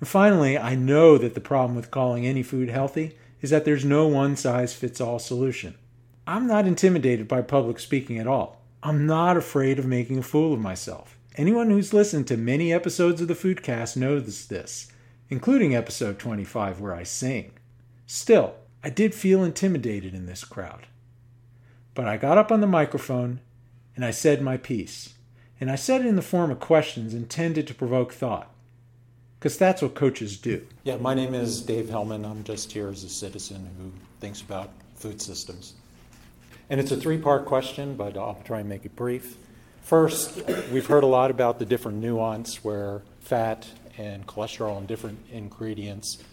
And 0.00 0.08
finally, 0.08 0.56
I 0.56 0.74
know 0.74 1.18
that 1.18 1.34
the 1.34 1.40
problem 1.40 1.76
with 1.76 1.90
calling 1.90 2.26
any 2.26 2.42
food 2.42 2.70
healthy 2.70 3.16
is 3.42 3.50
that 3.50 3.64
there's 3.64 3.84
no 3.84 4.06
one 4.06 4.36
size 4.36 4.72
fits 4.72 5.00
all 5.00 5.18
solution. 5.18 5.74
I'm 6.26 6.46
not 6.46 6.66
intimidated 6.66 7.28
by 7.28 7.42
public 7.42 7.78
speaking 7.78 8.18
at 8.18 8.26
all. 8.26 8.62
I'm 8.82 9.06
not 9.06 9.36
afraid 9.36 9.78
of 9.78 9.86
making 9.86 10.18
a 10.18 10.22
fool 10.22 10.54
of 10.54 10.60
myself. 10.60 11.18
Anyone 11.36 11.70
who's 11.70 11.92
listened 11.92 12.26
to 12.28 12.36
many 12.36 12.72
episodes 12.72 13.20
of 13.20 13.28
the 13.28 13.34
Foodcast 13.34 13.96
knows 13.96 14.46
this, 14.46 14.90
including 15.28 15.74
episode 15.74 16.18
25 16.18 16.80
where 16.80 16.94
I 16.94 17.02
sing. 17.02 17.52
Still, 18.06 18.54
I 18.82 18.90
did 18.90 19.14
feel 19.14 19.42
intimidated 19.42 20.14
in 20.14 20.26
this 20.26 20.44
crowd. 20.44 20.86
But 21.94 22.06
I 22.06 22.16
got 22.16 22.38
up 22.38 22.52
on 22.52 22.60
the 22.60 22.66
microphone 22.66 23.40
and 23.96 24.04
I 24.04 24.10
said 24.10 24.42
my 24.42 24.56
piece. 24.56 25.14
And 25.60 25.70
I 25.70 25.76
said 25.76 26.00
it 26.00 26.06
in 26.06 26.16
the 26.16 26.22
form 26.22 26.50
of 26.50 26.60
questions 26.60 27.14
intended 27.14 27.66
to 27.68 27.74
provoke 27.74 28.12
thought 28.12 28.50
because 29.38 29.58
that's 29.58 29.82
what 29.82 29.94
coaches 29.94 30.38
do. 30.38 30.66
Yeah, 30.84 30.96
my 30.96 31.12
name 31.12 31.34
is 31.34 31.60
Dave 31.60 31.86
Hellman. 31.86 32.24
I'm 32.24 32.44
just 32.44 32.72
here 32.72 32.88
as 32.88 33.04
a 33.04 33.08
citizen 33.08 33.68
who 33.78 33.92
thinks 34.18 34.40
about 34.40 34.70
food 34.94 35.20
systems. 35.20 35.74
And 36.70 36.80
it's 36.80 36.90
a 36.90 36.96
three 36.96 37.18
part 37.18 37.44
question, 37.44 37.94
but 37.94 38.16
I'll 38.16 38.40
try 38.44 38.60
and 38.60 38.68
make 38.68 38.86
it 38.86 38.96
brief. 38.96 39.36
First, 39.82 40.42
we've 40.72 40.86
heard 40.86 41.04
a 41.04 41.06
lot 41.06 41.30
about 41.30 41.58
the 41.58 41.66
different 41.66 41.98
nuance 41.98 42.64
where 42.64 43.02
fat 43.20 43.68
and 43.98 44.26
cholesterol 44.26 44.78
and 44.78 44.88
different 44.88 45.18
ingredients 45.30 46.24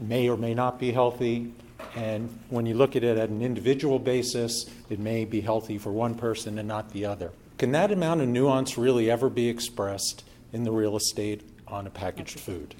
may 0.00 0.28
or 0.28 0.38
may 0.38 0.54
not 0.54 0.80
be 0.80 0.90
healthy. 0.90 1.52
And 1.94 2.38
when 2.48 2.66
you 2.66 2.74
look 2.74 2.96
at 2.96 3.04
it 3.04 3.18
at 3.18 3.28
an 3.28 3.42
individual 3.42 3.98
basis, 3.98 4.66
it 4.88 4.98
may 4.98 5.24
be 5.24 5.40
healthy 5.40 5.78
for 5.78 5.92
one 5.92 6.14
person 6.14 6.58
and 6.58 6.66
not 6.66 6.90
the 6.92 7.06
other. 7.06 7.32
Can 7.58 7.72
that 7.72 7.92
amount 7.92 8.22
of 8.22 8.28
nuance 8.28 8.78
really 8.78 9.10
ever 9.10 9.28
be 9.28 9.48
expressed 9.48 10.24
in 10.52 10.64
the 10.64 10.72
real 10.72 10.96
estate 10.96 11.42
on 11.66 11.86
a 11.86 11.90
packaged 11.90 12.38
food. 12.38 12.74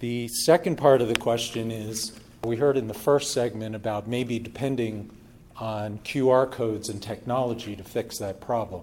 The 0.00 0.28
second 0.28 0.76
part 0.76 1.00
of 1.00 1.08
the 1.08 1.16
question 1.16 1.70
is 1.70 2.12
we 2.44 2.56
heard 2.56 2.76
in 2.76 2.88
the 2.88 2.94
first 2.94 3.32
segment 3.32 3.74
about 3.74 4.06
maybe 4.06 4.38
depending 4.38 5.10
on 5.56 5.98
QR 5.98 6.50
codes 6.50 6.88
and 6.88 7.02
technology 7.02 7.76
to 7.76 7.84
fix 7.84 8.18
that 8.18 8.40
problem. 8.40 8.82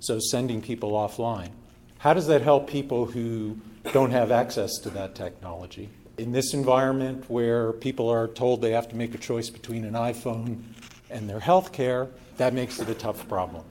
So, 0.00 0.18
sending 0.18 0.60
people 0.60 0.92
offline. 0.92 1.50
How 1.98 2.14
does 2.14 2.26
that 2.26 2.42
help 2.42 2.68
people 2.68 3.06
who 3.06 3.58
don't 3.92 4.10
have 4.10 4.30
access 4.30 4.78
to 4.78 4.90
that 4.90 5.14
technology? 5.14 5.88
In 6.18 6.32
this 6.32 6.54
environment 6.54 7.24
where 7.28 7.72
people 7.72 8.08
are 8.08 8.26
told 8.26 8.62
they 8.62 8.70
have 8.70 8.88
to 8.88 8.96
make 8.96 9.14
a 9.14 9.18
choice 9.18 9.50
between 9.50 9.84
an 9.84 9.92
iPhone 9.92 10.62
and 11.10 11.28
their 11.28 11.40
health 11.40 11.72
care, 11.72 12.08
that 12.38 12.54
makes 12.54 12.80
it 12.80 12.88
a 12.88 12.94
tough 12.94 13.28
problem. 13.28 13.64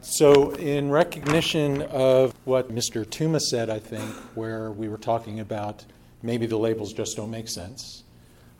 So, 0.00 0.52
in 0.52 0.90
recognition 0.90 1.82
of 1.82 2.34
what 2.44 2.72
Mr. 2.72 3.04
Tuma 3.04 3.40
said, 3.40 3.68
I 3.68 3.80
think, 3.80 4.08
where 4.34 4.70
we 4.70 4.88
were 4.88 4.96
talking 4.96 5.40
about 5.40 5.84
maybe 6.22 6.46
the 6.46 6.56
labels 6.56 6.92
just 6.92 7.16
don't 7.16 7.30
make 7.30 7.48
sense, 7.48 8.04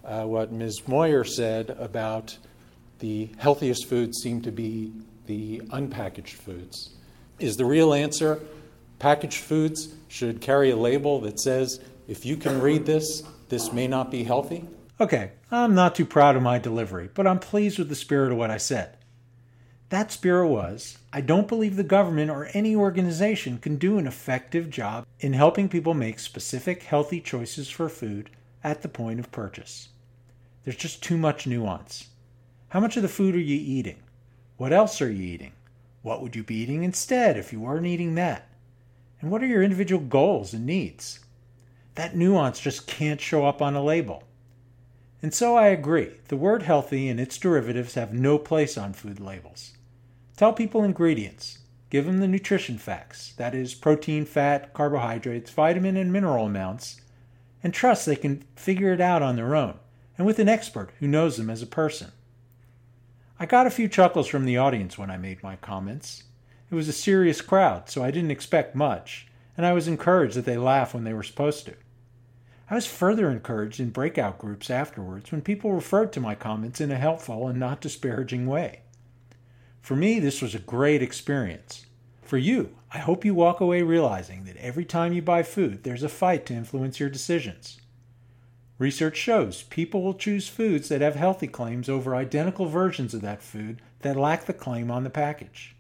uh, 0.04 0.24
what 0.24 0.50
Ms. 0.50 0.88
Moyer 0.88 1.24
said 1.24 1.70
about 1.78 2.36
the 2.98 3.30
healthiest 3.38 3.86
foods 3.86 4.18
seem 4.18 4.42
to 4.42 4.50
be 4.50 4.92
the 5.26 5.60
unpackaged 5.68 6.34
foods. 6.34 6.90
Is 7.38 7.56
the 7.56 7.64
real 7.64 7.94
answer 7.94 8.40
packaged 9.00 9.38
foods 9.38 9.94
should 10.08 10.40
carry 10.40 10.70
a 10.70 10.76
label 10.76 11.20
that 11.22 11.40
says, 11.40 11.80
if 12.10 12.26
you 12.26 12.36
can 12.36 12.60
read 12.60 12.84
this, 12.84 13.22
this 13.50 13.72
may 13.72 13.86
not 13.86 14.10
be 14.10 14.24
healthy? 14.24 14.68
Okay, 15.00 15.30
I'm 15.52 15.76
not 15.76 15.94
too 15.94 16.04
proud 16.04 16.34
of 16.34 16.42
my 16.42 16.58
delivery, 16.58 17.08
but 17.14 17.24
I'm 17.24 17.38
pleased 17.38 17.78
with 17.78 17.88
the 17.88 17.94
spirit 17.94 18.32
of 18.32 18.38
what 18.38 18.50
I 18.50 18.56
said. 18.56 18.96
That 19.90 20.10
spirit 20.10 20.48
was 20.48 20.98
I 21.12 21.20
don't 21.20 21.46
believe 21.46 21.76
the 21.76 21.84
government 21.84 22.28
or 22.28 22.50
any 22.52 22.74
organization 22.74 23.58
can 23.58 23.76
do 23.76 23.96
an 23.96 24.08
effective 24.08 24.70
job 24.70 25.06
in 25.20 25.34
helping 25.34 25.68
people 25.68 25.94
make 25.94 26.18
specific 26.18 26.82
healthy 26.82 27.20
choices 27.20 27.70
for 27.70 27.88
food 27.88 28.28
at 28.64 28.82
the 28.82 28.88
point 28.88 29.20
of 29.20 29.30
purchase. 29.30 29.90
There's 30.64 30.76
just 30.76 31.04
too 31.04 31.16
much 31.16 31.46
nuance. 31.46 32.08
How 32.70 32.80
much 32.80 32.96
of 32.96 33.02
the 33.02 33.08
food 33.08 33.36
are 33.36 33.38
you 33.38 33.56
eating? 33.56 34.02
What 34.56 34.72
else 34.72 35.00
are 35.00 35.10
you 35.10 35.22
eating? 35.22 35.52
What 36.02 36.22
would 36.22 36.34
you 36.34 36.42
be 36.42 36.56
eating 36.56 36.82
instead 36.82 37.36
if 37.36 37.52
you 37.52 37.60
weren't 37.60 37.86
eating 37.86 38.16
that? 38.16 38.48
And 39.20 39.30
what 39.30 39.44
are 39.44 39.46
your 39.46 39.62
individual 39.62 40.02
goals 40.02 40.52
and 40.52 40.66
needs? 40.66 41.20
That 41.94 42.16
nuance 42.16 42.60
just 42.60 42.86
can't 42.86 43.20
show 43.20 43.46
up 43.46 43.60
on 43.60 43.74
a 43.74 43.82
label. 43.82 44.24
And 45.22 45.34
so 45.34 45.56
I 45.56 45.68
agree, 45.68 46.12
the 46.28 46.36
word 46.36 46.62
healthy 46.62 47.08
and 47.08 47.20
its 47.20 47.36
derivatives 47.36 47.94
have 47.94 48.14
no 48.14 48.38
place 48.38 48.78
on 48.78 48.94
food 48.94 49.20
labels. 49.20 49.72
Tell 50.36 50.52
people 50.52 50.82
ingredients. 50.82 51.58
Give 51.90 52.06
them 52.06 52.20
the 52.20 52.28
nutrition 52.28 52.78
facts 52.78 53.34
that 53.36 53.54
is, 53.54 53.74
protein, 53.74 54.24
fat, 54.24 54.72
carbohydrates, 54.72 55.50
vitamin, 55.50 55.96
and 55.96 56.12
mineral 56.12 56.46
amounts 56.46 57.00
and 57.62 57.74
trust 57.74 58.06
they 58.06 58.16
can 58.16 58.44
figure 58.56 58.92
it 58.92 59.00
out 59.00 59.22
on 59.22 59.36
their 59.36 59.54
own 59.54 59.78
and 60.16 60.26
with 60.26 60.38
an 60.38 60.48
expert 60.48 60.90
who 60.98 61.06
knows 61.06 61.36
them 61.36 61.50
as 61.50 61.62
a 61.62 61.66
person. 61.66 62.12
I 63.38 63.46
got 63.46 63.66
a 63.66 63.70
few 63.70 63.88
chuckles 63.88 64.26
from 64.26 64.44
the 64.44 64.58
audience 64.58 64.98
when 64.98 65.10
I 65.10 65.16
made 65.16 65.42
my 65.42 65.56
comments. 65.56 66.24
It 66.70 66.74
was 66.74 66.88
a 66.88 66.92
serious 66.92 67.40
crowd, 67.40 67.88
so 67.88 68.04
I 68.04 68.10
didn't 68.10 68.30
expect 68.30 68.74
much. 68.74 69.26
And 69.60 69.66
I 69.66 69.74
was 69.74 69.86
encouraged 69.86 70.36
that 70.36 70.46
they 70.46 70.56
laugh 70.56 70.94
when 70.94 71.04
they 71.04 71.12
were 71.12 71.22
supposed 71.22 71.66
to. 71.66 71.74
I 72.70 72.76
was 72.76 72.86
further 72.86 73.28
encouraged 73.28 73.78
in 73.78 73.90
breakout 73.90 74.38
groups 74.38 74.70
afterwards 74.70 75.30
when 75.30 75.42
people 75.42 75.74
referred 75.74 76.14
to 76.14 76.20
my 76.20 76.34
comments 76.34 76.80
in 76.80 76.90
a 76.90 76.96
helpful 76.96 77.46
and 77.46 77.60
not 77.60 77.82
disparaging 77.82 78.46
way. 78.46 78.80
For 79.82 79.94
me, 79.94 80.18
this 80.18 80.40
was 80.40 80.54
a 80.54 80.60
great 80.60 81.02
experience. 81.02 81.84
For 82.22 82.38
you, 82.38 82.74
I 82.90 83.00
hope 83.00 83.22
you 83.22 83.34
walk 83.34 83.60
away 83.60 83.82
realizing 83.82 84.44
that 84.44 84.56
every 84.56 84.86
time 84.86 85.12
you 85.12 85.20
buy 85.20 85.42
food, 85.42 85.82
there's 85.82 86.02
a 86.02 86.08
fight 86.08 86.46
to 86.46 86.54
influence 86.54 86.98
your 86.98 87.10
decisions. 87.10 87.82
Research 88.78 89.18
shows 89.18 89.64
people 89.64 90.02
will 90.02 90.14
choose 90.14 90.48
foods 90.48 90.88
that 90.88 91.02
have 91.02 91.16
healthy 91.16 91.48
claims 91.48 91.90
over 91.90 92.16
identical 92.16 92.64
versions 92.64 93.12
of 93.12 93.20
that 93.20 93.42
food 93.42 93.82
that 94.00 94.16
lack 94.16 94.46
the 94.46 94.54
claim 94.54 94.90
on 94.90 95.04
the 95.04 95.10
package. 95.10 95.76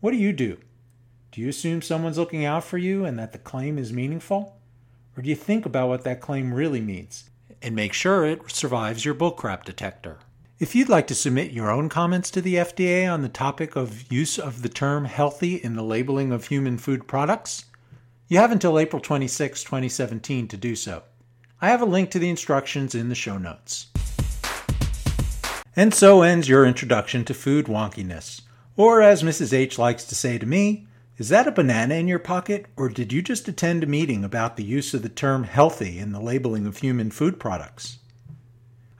What 0.00 0.10
do 0.10 0.18
you 0.18 0.34
do? 0.34 0.58
Do 1.34 1.40
you 1.40 1.48
assume 1.48 1.82
someone's 1.82 2.16
looking 2.16 2.44
out 2.44 2.62
for 2.62 2.78
you 2.78 3.04
and 3.04 3.18
that 3.18 3.32
the 3.32 3.38
claim 3.38 3.76
is 3.76 3.92
meaningful? 3.92 4.56
Or 5.16 5.22
do 5.22 5.28
you 5.28 5.34
think 5.34 5.66
about 5.66 5.88
what 5.88 6.04
that 6.04 6.20
claim 6.20 6.54
really 6.54 6.80
means 6.80 7.28
and 7.60 7.74
make 7.74 7.92
sure 7.92 8.24
it 8.24 8.48
survives 8.52 9.04
your 9.04 9.16
bullcrap 9.16 9.64
detector? 9.64 10.18
If 10.60 10.76
you'd 10.76 10.88
like 10.88 11.08
to 11.08 11.14
submit 11.16 11.50
your 11.50 11.72
own 11.72 11.88
comments 11.88 12.30
to 12.30 12.40
the 12.40 12.54
FDA 12.54 13.12
on 13.12 13.22
the 13.22 13.28
topic 13.28 13.74
of 13.74 14.12
use 14.12 14.38
of 14.38 14.62
the 14.62 14.68
term 14.68 15.06
healthy 15.06 15.56
in 15.56 15.74
the 15.74 15.82
labeling 15.82 16.30
of 16.30 16.46
human 16.46 16.78
food 16.78 17.08
products, 17.08 17.64
you 18.28 18.38
have 18.38 18.52
until 18.52 18.78
April 18.78 19.02
26, 19.02 19.64
2017 19.64 20.46
to 20.46 20.56
do 20.56 20.76
so. 20.76 21.02
I 21.60 21.66
have 21.66 21.82
a 21.82 21.84
link 21.84 22.12
to 22.12 22.20
the 22.20 22.30
instructions 22.30 22.94
in 22.94 23.08
the 23.08 23.16
show 23.16 23.38
notes. 23.38 23.88
And 25.74 25.92
so 25.92 26.22
ends 26.22 26.48
your 26.48 26.64
introduction 26.64 27.24
to 27.24 27.34
food 27.34 27.66
wonkiness. 27.66 28.42
Or, 28.76 29.02
as 29.02 29.24
Mrs. 29.24 29.52
H 29.52 29.80
likes 29.80 30.04
to 30.04 30.14
say 30.14 30.38
to 30.38 30.46
me, 30.46 30.86
is 31.16 31.28
that 31.28 31.46
a 31.46 31.52
banana 31.52 31.94
in 31.94 32.08
your 32.08 32.18
pocket, 32.18 32.66
or 32.76 32.88
did 32.88 33.12
you 33.12 33.22
just 33.22 33.46
attend 33.46 33.84
a 33.84 33.86
meeting 33.86 34.24
about 34.24 34.56
the 34.56 34.64
use 34.64 34.94
of 34.94 35.02
the 35.02 35.08
term 35.08 35.44
healthy 35.44 36.00
in 36.00 36.10
the 36.10 36.20
labeling 36.20 36.66
of 36.66 36.78
human 36.78 37.12
food 37.12 37.38
products? 37.38 37.98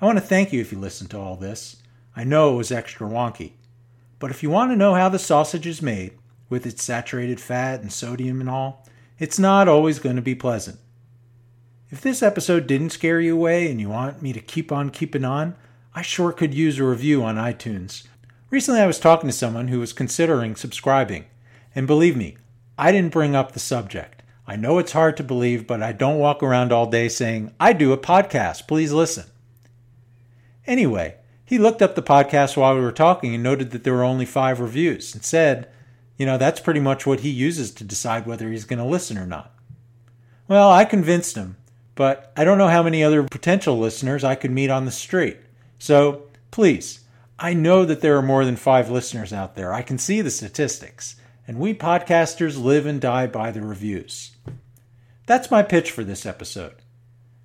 I 0.01 0.07
want 0.07 0.19
to 0.19 0.25
thank 0.25 0.53
you 0.53 0.61
if 0.61 0.71
you 0.71 0.79
listened 0.79 1.11
to 1.11 1.19
all 1.19 1.35
this. 1.35 1.83
I 2.15 2.23
know 2.23 2.55
it 2.55 2.57
was 2.57 2.71
extra 2.71 3.09
wonky. 3.09 3.55
But 4.21 4.31
if 4.31 4.45
you 4.45 4.51
want 4.51 4.71
to 4.71 4.77
know 4.77 4.95
how 4.95 5.09
the 5.09 5.19
sausage 5.19 5.67
is 5.67 5.83
made, 5.83 6.13
with 6.49 6.67
its 6.67 6.85
saturated 6.85 7.41
fat 7.41 7.81
and 7.81 7.93
sodium 7.93 8.41
and 8.41 8.49
all, 8.49 8.87
it's 9.19 9.39
not 9.39 9.67
always 9.67 9.99
going 9.99 10.17
to 10.17 10.23
be 10.23 10.37
pleasant. 10.37 10.79
If 11.91 12.01
this 12.01 12.23
episode 12.23 12.69
didn't 12.69 12.91
scare 12.91 13.21
you 13.21 13.35
away 13.35 13.69
and 13.69 13.81
you 13.81 13.89
want 13.89 14.23
me 14.23 14.33
to 14.33 14.41
keep 14.41 14.71
on 14.71 14.91
keeping 14.91 15.25
on, 15.25 15.57
I 15.95 16.03
sure 16.03 16.31
could 16.31 16.55
use 16.55 16.79
a 16.79 16.85
review 16.85 17.25
on 17.25 17.37
iTunes. 17.37 18.07
Recently, 18.51 18.81
I 18.81 18.87
was 18.87 19.01
talking 19.01 19.29
to 19.29 19.35
someone 19.35 19.69
who 19.69 19.81
was 19.81 19.93
considering 19.93 20.55
subscribing 20.55 21.25
and 21.75 21.87
believe 21.87 22.17
me, 22.17 22.37
I 22.79 22.93
didn't 22.93 23.13
bring 23.13 23.35
up 23.35 23.53
the 23.53 23.61
subject. 23.61 24.23
I 24.47 24.57
know 24.57 24.79
it's 24.79 24.93
hard 24.93 25.17
to 25.17 25.23
believe, 25.23 25.67
but 25.67 25.83
I 25.83 25.93
don't 25.93 26.19
walk 26.19 26.43
around 26.43 26.73
all 26.73 26.87
day 26.87 27.09
saying, 27.09 27.53
I 27.59 27.73
do 27.73 27.93
a 27.93 27.99
podcast, 27.99 28.69
please 28.69 28.93
listen. 28.93 29.25
Anyway, 30.67 31.17
he 31.45 31.59
looked 31.59 31.83
up 31.83 31.95
the 31.95 32.03
podcast 32.03 32.57
while 32.57 32.75
we 32.75 32.81
were 32.81 32.93
talking 32.93 33.35
and 33.35 33.43
noted 33.43 33.71
that 33.71 33.85
there 33.85 33.93
were 33.93 34.05
only 34.05 34.27
five 34.27 34.61
reviews 34.61 35.15
and 35.15 35.25
said, 35.25 35.69
you 36.17 36.27
know, 36.27 36.39
that's 36.39 36.61
pretty 36.61 36.81
much 36.81 37.07
what 37.07 37.21
he 37.21 37.31
uses 37.31 37.71
to 37.73 37.85
decide 37.85 38.27
whether 38.27 38.51
he's 38.51 38.65
going 38.65 38.79
to 38.79 38.85
listen 38.85 39.19
or 39.19 39.27
not. 39.27 39.53
Well, 40.47 40.71
I 40.71 40.85
convinced 40.85 41.37
him, 41.37 41.57
but 41.95 42.33
I 42.37 42.45
don't 42.45 42.59
know 42.59 42.69
how 42.69 42.83
many 42.83 43.03
other 43.03 43.23
potential 43.23 43.79
listeners 43.79 44.25
I 44.25 44.35
could 44.35 44.51
meet 44.51 44.71
on 44.71 44.85
the 44.85 44.91
street. 44.91 45.39
So 45.79 46.25
please, 46.51 47.01
I 47.39 47.55
know 47.55 47.85
that 47.85 48.01
there 48.01 48.17
are 48.17 48.23
more 48.23 48.45
than 48.45 48.57
five 48.57 48.91
listeners 48.91 49.33
out 49.33 49.57
there. 49.57 49.73
I 49.73 49.83
can 49.83 49.99
see 49.99 50.21
the 50.21 50.31
statistics 50.31 51.17
and 51.47 51.59
we 51.59 51.75
podcasters 51.75 52.63
live 52.63 52.87
and 52.87 53.01
die 53.01 53.27
by 53.27 53.51
the 53.51 53.63
reviews. 53.63 54.37
That's 55.27 55.51
my 55.51 55.63
pitch 55.63 55.91
for 55.91 56.05
this 56.05 56.27
episode. 56.27 56.77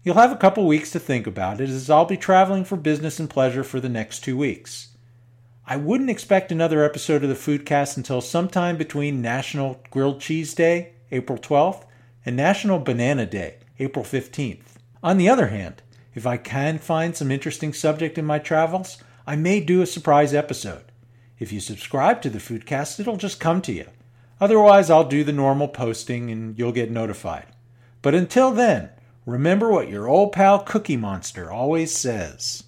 You'll 0.03 0.15
have 0.15 0.31
a 0.31 0.37
couple 0.37 0.65
weeks 0.65 0.91
to 0.91 0.99
think 0.99 1.27
about 1.27 1.59
it 1.59 1.69
as 1.69 1.89
I'll 1.89 2.05
be 2.05 2.17
traveling 2.17 2.63
for 2.63 2.77
business 2.77 3.19
and 3.19 3.29
pleasure 3.29 3.63
for 3.63 3.79
the 3.79 3.89
next 3.89 4.23
two 4.23 4.37
weeks. 4.37 4.89
I 5.67 5.75
wouldn't 5.75 6.09
expect 6.09 6.51
another 6.51 6.83
episode 6.83 7.23
of 7.23 7.29
the 7.29 7.35
Foodcast 7.35 7.95
until 7.97 8.21
sometime 8.21 8.77
between 8.77 9.21
National 9.21 9.81
Grilled 9.91 10.19
Cheese 10.19 10.53
Day, 10.53 10.93
April 11.11 11.37
12th, 11.37 11.85
and 12.25 12.35
National 12.35 12.79
Banana 12.79 13.25
Day, 13.25 13.57
April 13.77 14.03
15th. 14.03 14.77
On 15.03 15.17
the 15.17 15.29
other 15.29 15.47
hand, 15.47 15.81
if 16.15 16.25
I 16.25 16.37
can 16.37 16.79
find 16.79 17.15
some 17.15 17.31
interesting 17.31 17.73
subject 17.73 18.17
in 18.17 18.25
my 18.25 18.39
travels, 18.39 18.97
I 19.27 19.35
may 19.35 19.59
do 19.59 19.81
a 19.81 19.85
surprise 19.85 20.33
episode. 20.33 20.88
If 21.39 21.53
you 21.53 21.61
subscribe 21.61 22.21
to 22.23 22.29
the 22.29 22.39
Foodcast, 22.39 22.99
it'll 22.99 23.15
just 23.15 23.39
come 23.39 23.61
to 23.61 23.71
you. 23.71 23.85
Otherwise, 24.41 24.89
I'll 24.89 25.05
do 25.05 25.23
the 25.23 25.31
normal 25.31 25.69
posting 25.69 26.29
and 26.29 26.59
you'll 26.59 26.73
get 26.73 26.91
notified. 26.91 27.45
But 28.01 28.13
until 28.13 28.51
then, 28.51 28.89
remember 29.25 29.71
what 29.71 29.89
your 29.89 30.09
old 30.09 30.33
pal 30.33 30.59
Cookie 30.59 30.97
Monster 30.97 31.49
always 31.49 31.95
says. 31.95 32.63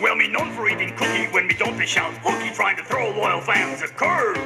Well, 0.00 0.16
me 0.16 0.28
known 0.28 0.52
for 0.54 0.66
eating 0.66 0.96
cookie 0.96 1.26
when 1.32 1.46
me 1.46 1.54
don't 1.58 1.76
fish 1.76 1.98
out 1.98 2.14
hooky 2.22 2.54
trying 2.54 2.76
to 2.78 2.84
throw 2.84 3.10
loyal 3.10 3.42
fans 3.42 3.82
a 3.82 3.88
curve. 3.88 4.38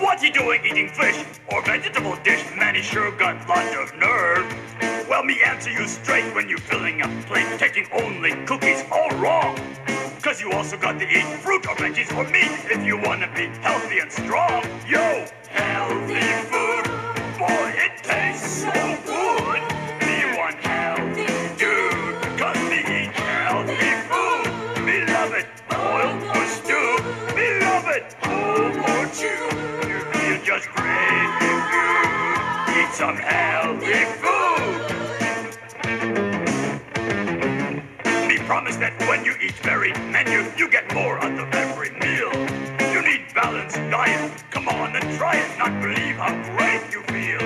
What's 0.00 0.22
he 0.22 0.30
doing 0.30 0.60
eating 0.64 0.88
fish 0.90 1.24
or 1.50 1.64
vegetable 1.64 2.16
dish? 2.22 2.44
Man, 2.56 2.76
he 2.76 2.82
sure 2.82 3.10
got 3.18 3.48
lots 3.48 3.74
of 3.74 3.98
nerve. 3.98 4.67
Well, 5.08 5.24
me 5.24 5.40
answer 5.42 5.70
you 5.70 5.88
straight 5.88 6.34
when 6.34 6.50
you're 6.50 6.58
filling 6.58 7.00
up 7.00 7.10
plate, 7.24 7.46
taking 7.58 7.86
only 7.92 8.32
cookies, 8.44 8.84
all 8.92 9.08
wrong. 9.12 9.56
Cause 10.20 10.38
you 10.38 10.52
also 10.52 10.76
got 10.76 10.98
to 10.98 11.08
eat 11.08 11.24
fruit 11.40 11.66
or 11.66 11.74
veggies 11.76 12.14
or 12.14 12.24
meat 12.24 12.52
if 12.70 12.84
you 12.84 12.98
wanna 12.98 13.26
be 13.34 13.46
healthy 13.62 14.00
and 14.00 14.12
strong. 14.12 14.62
Yo, 14.86 15.24
healthy 15.48 16.28
food, 16.50 16.84
boy, 17.38 17.72
it 17.84 17.96
tastes 18.02 18.64
so 18.64 18.98
good. 19.06 19.60
Me 20.04 20.36
one 20.36 20.58
healthy 20.60 21.56
dude, 21.56 22.38
cause 22.38 22.60
me 22.68 22.80
eat 22.80 23.12
healthy 23.16 23.92
food. 24.12 24.84
Me 24.84 25.06
love 25.06 25.32
it, 25.32 25.48
boiled 25.70 26.22
or 26.36 26.46
stewed. 26.52 27.02
Me 27.34 27.60
love 27.64 27.88
it, 27.96 28.14
whole 28.20 28.76
or 28.76 29.06
chewed. 29.16 29.88
You 29.88 30.00
feel 30.12 30.38
just 30.44 30.68
great 30.76 31.32
if 31.48 31.64
you 31.72 32.82
eat 32.82 32.92
some 32.92 33.16
healthy 33.16 34.04
food. 34.20 34.37
You 39.84 39.94
menu, 40.10 40.50
you 40.56 40.68
get 40.70 40.92
more 40.94 41.18
out 41.18 41.38
of 41.38 41.52
every 41.54 41.90
meal. 41.90 42.32
You 42.92 43.02
need 43.02 43.32
balanced 43.34 43.76
diet. 43.90 44.44
Come 44.50 44.68
on 44.68 44.96
and 44.96 45.16
try 45.16 45.36
it. 45.36 45.58
Not 45.58 45.80
believe 45.80 46.16
how 46.16 46.34
great 46.56 46.82
you 46.92 47.02
feel. 47.14 47.40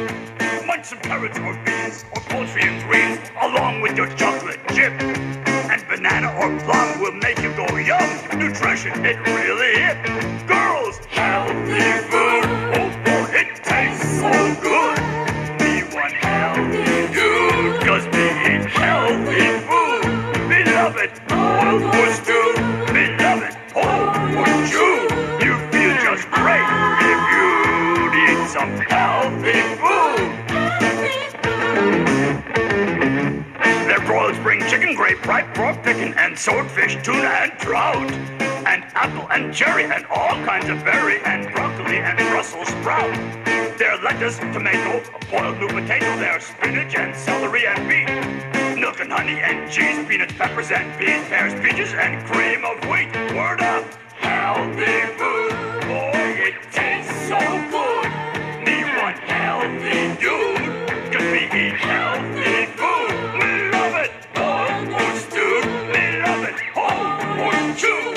Munch 0.67 0.87
some 0.87 0.99
carrots 1.01 1.39
or 1.39 1.55
beans 1.65 2.05
or 2.15 2.23
poultry 2.23 2.63
and 2.63 2.83
greens 2.89 3.19
along 3.43 3.83
with 3.83 3.97
your 3.97 4.09
chocolate 4.15 4.61
chip. 4.75 4.93
And 5.73 5.87
banana 5.89 6.33
or 6.41 6.49
plum 6.65 7.01
will 7.01 7.13
make 7.13 7.39
you 7.43 7.53
go 7.55 7.67
yum. 7.77 8.09
Nutrition, 8.39 9.05
it 9.05 9.19
really 9.27 9.83
hit. 9.83 10.49
Girls, 10.49 10.99
healthy 11.11 12.12
fried 35.23 35.55
pork, 35.55 35.77
chicken 35.85 36.13
and 36.19 36.37
swordfish, 36.39 36.97
tuna 37.03 37.29
and 37.43 37.53
trout, 37.59 38.11
and 38.67 38.85
apple 38.95 39.27
and 39.31 39.55
cherry, 39.55 39.85
and 39.85 40.05
all 40.07 40.35
kinds 40.45 40.69
of 40.69 40.85
berry, 40.85 41.21
and 41.25 41.53
broccoli 41.55 41.99
and 41.99 42.19
Brussels 42.31 42.69
sprout. 42.69 43.15
Their 43.79 43.97
lettuce, 44.03 44.39
tomato, 44.39 45.03
boiled 45.31 45.59
new 45.59 45.69
potato, 45.69 46.17
There's 46.17 46.45
spinach 46.45 46.95
and 46.97 47.15
celery 47.15 47.67
and 47.67 47.89
beet, 47.89 48.81
milk 48.81 49.01
and 49.01 49.13
honey 49.13 49.39
and 49.39 49.71
cheese, 49.71 50.05
peanuts, 50.07 50.33
peppers 50.35 50.71
and 50.71 50.87
peas, 50.99 51.23
pears, 51.29 51.55
peaches 51.63 51.93
and 51.95 52.25
cream 52.27 52.65
of 52.65 52.79
wheat. 52.91 53.15
Word 53.35 53.61
up, 53.63 53.85
healthy 54.19 55.01
food, 55.19 55.53
boy, 55.87 56.23
it 56.49 56.55
tastes 56.73 57.15
so 57.29 57.39
good. 57.71 58.11
Need 58.67 58.89
one 58.99 59.15
healthy 59.31 60.19
dude, 60.21 61.13
cause 61.13 61.29
we 61.31 61.45
eat 61.47 61.75
healthy 61.75 62.67
food. 62.77 63.02
two. 67.75 68.12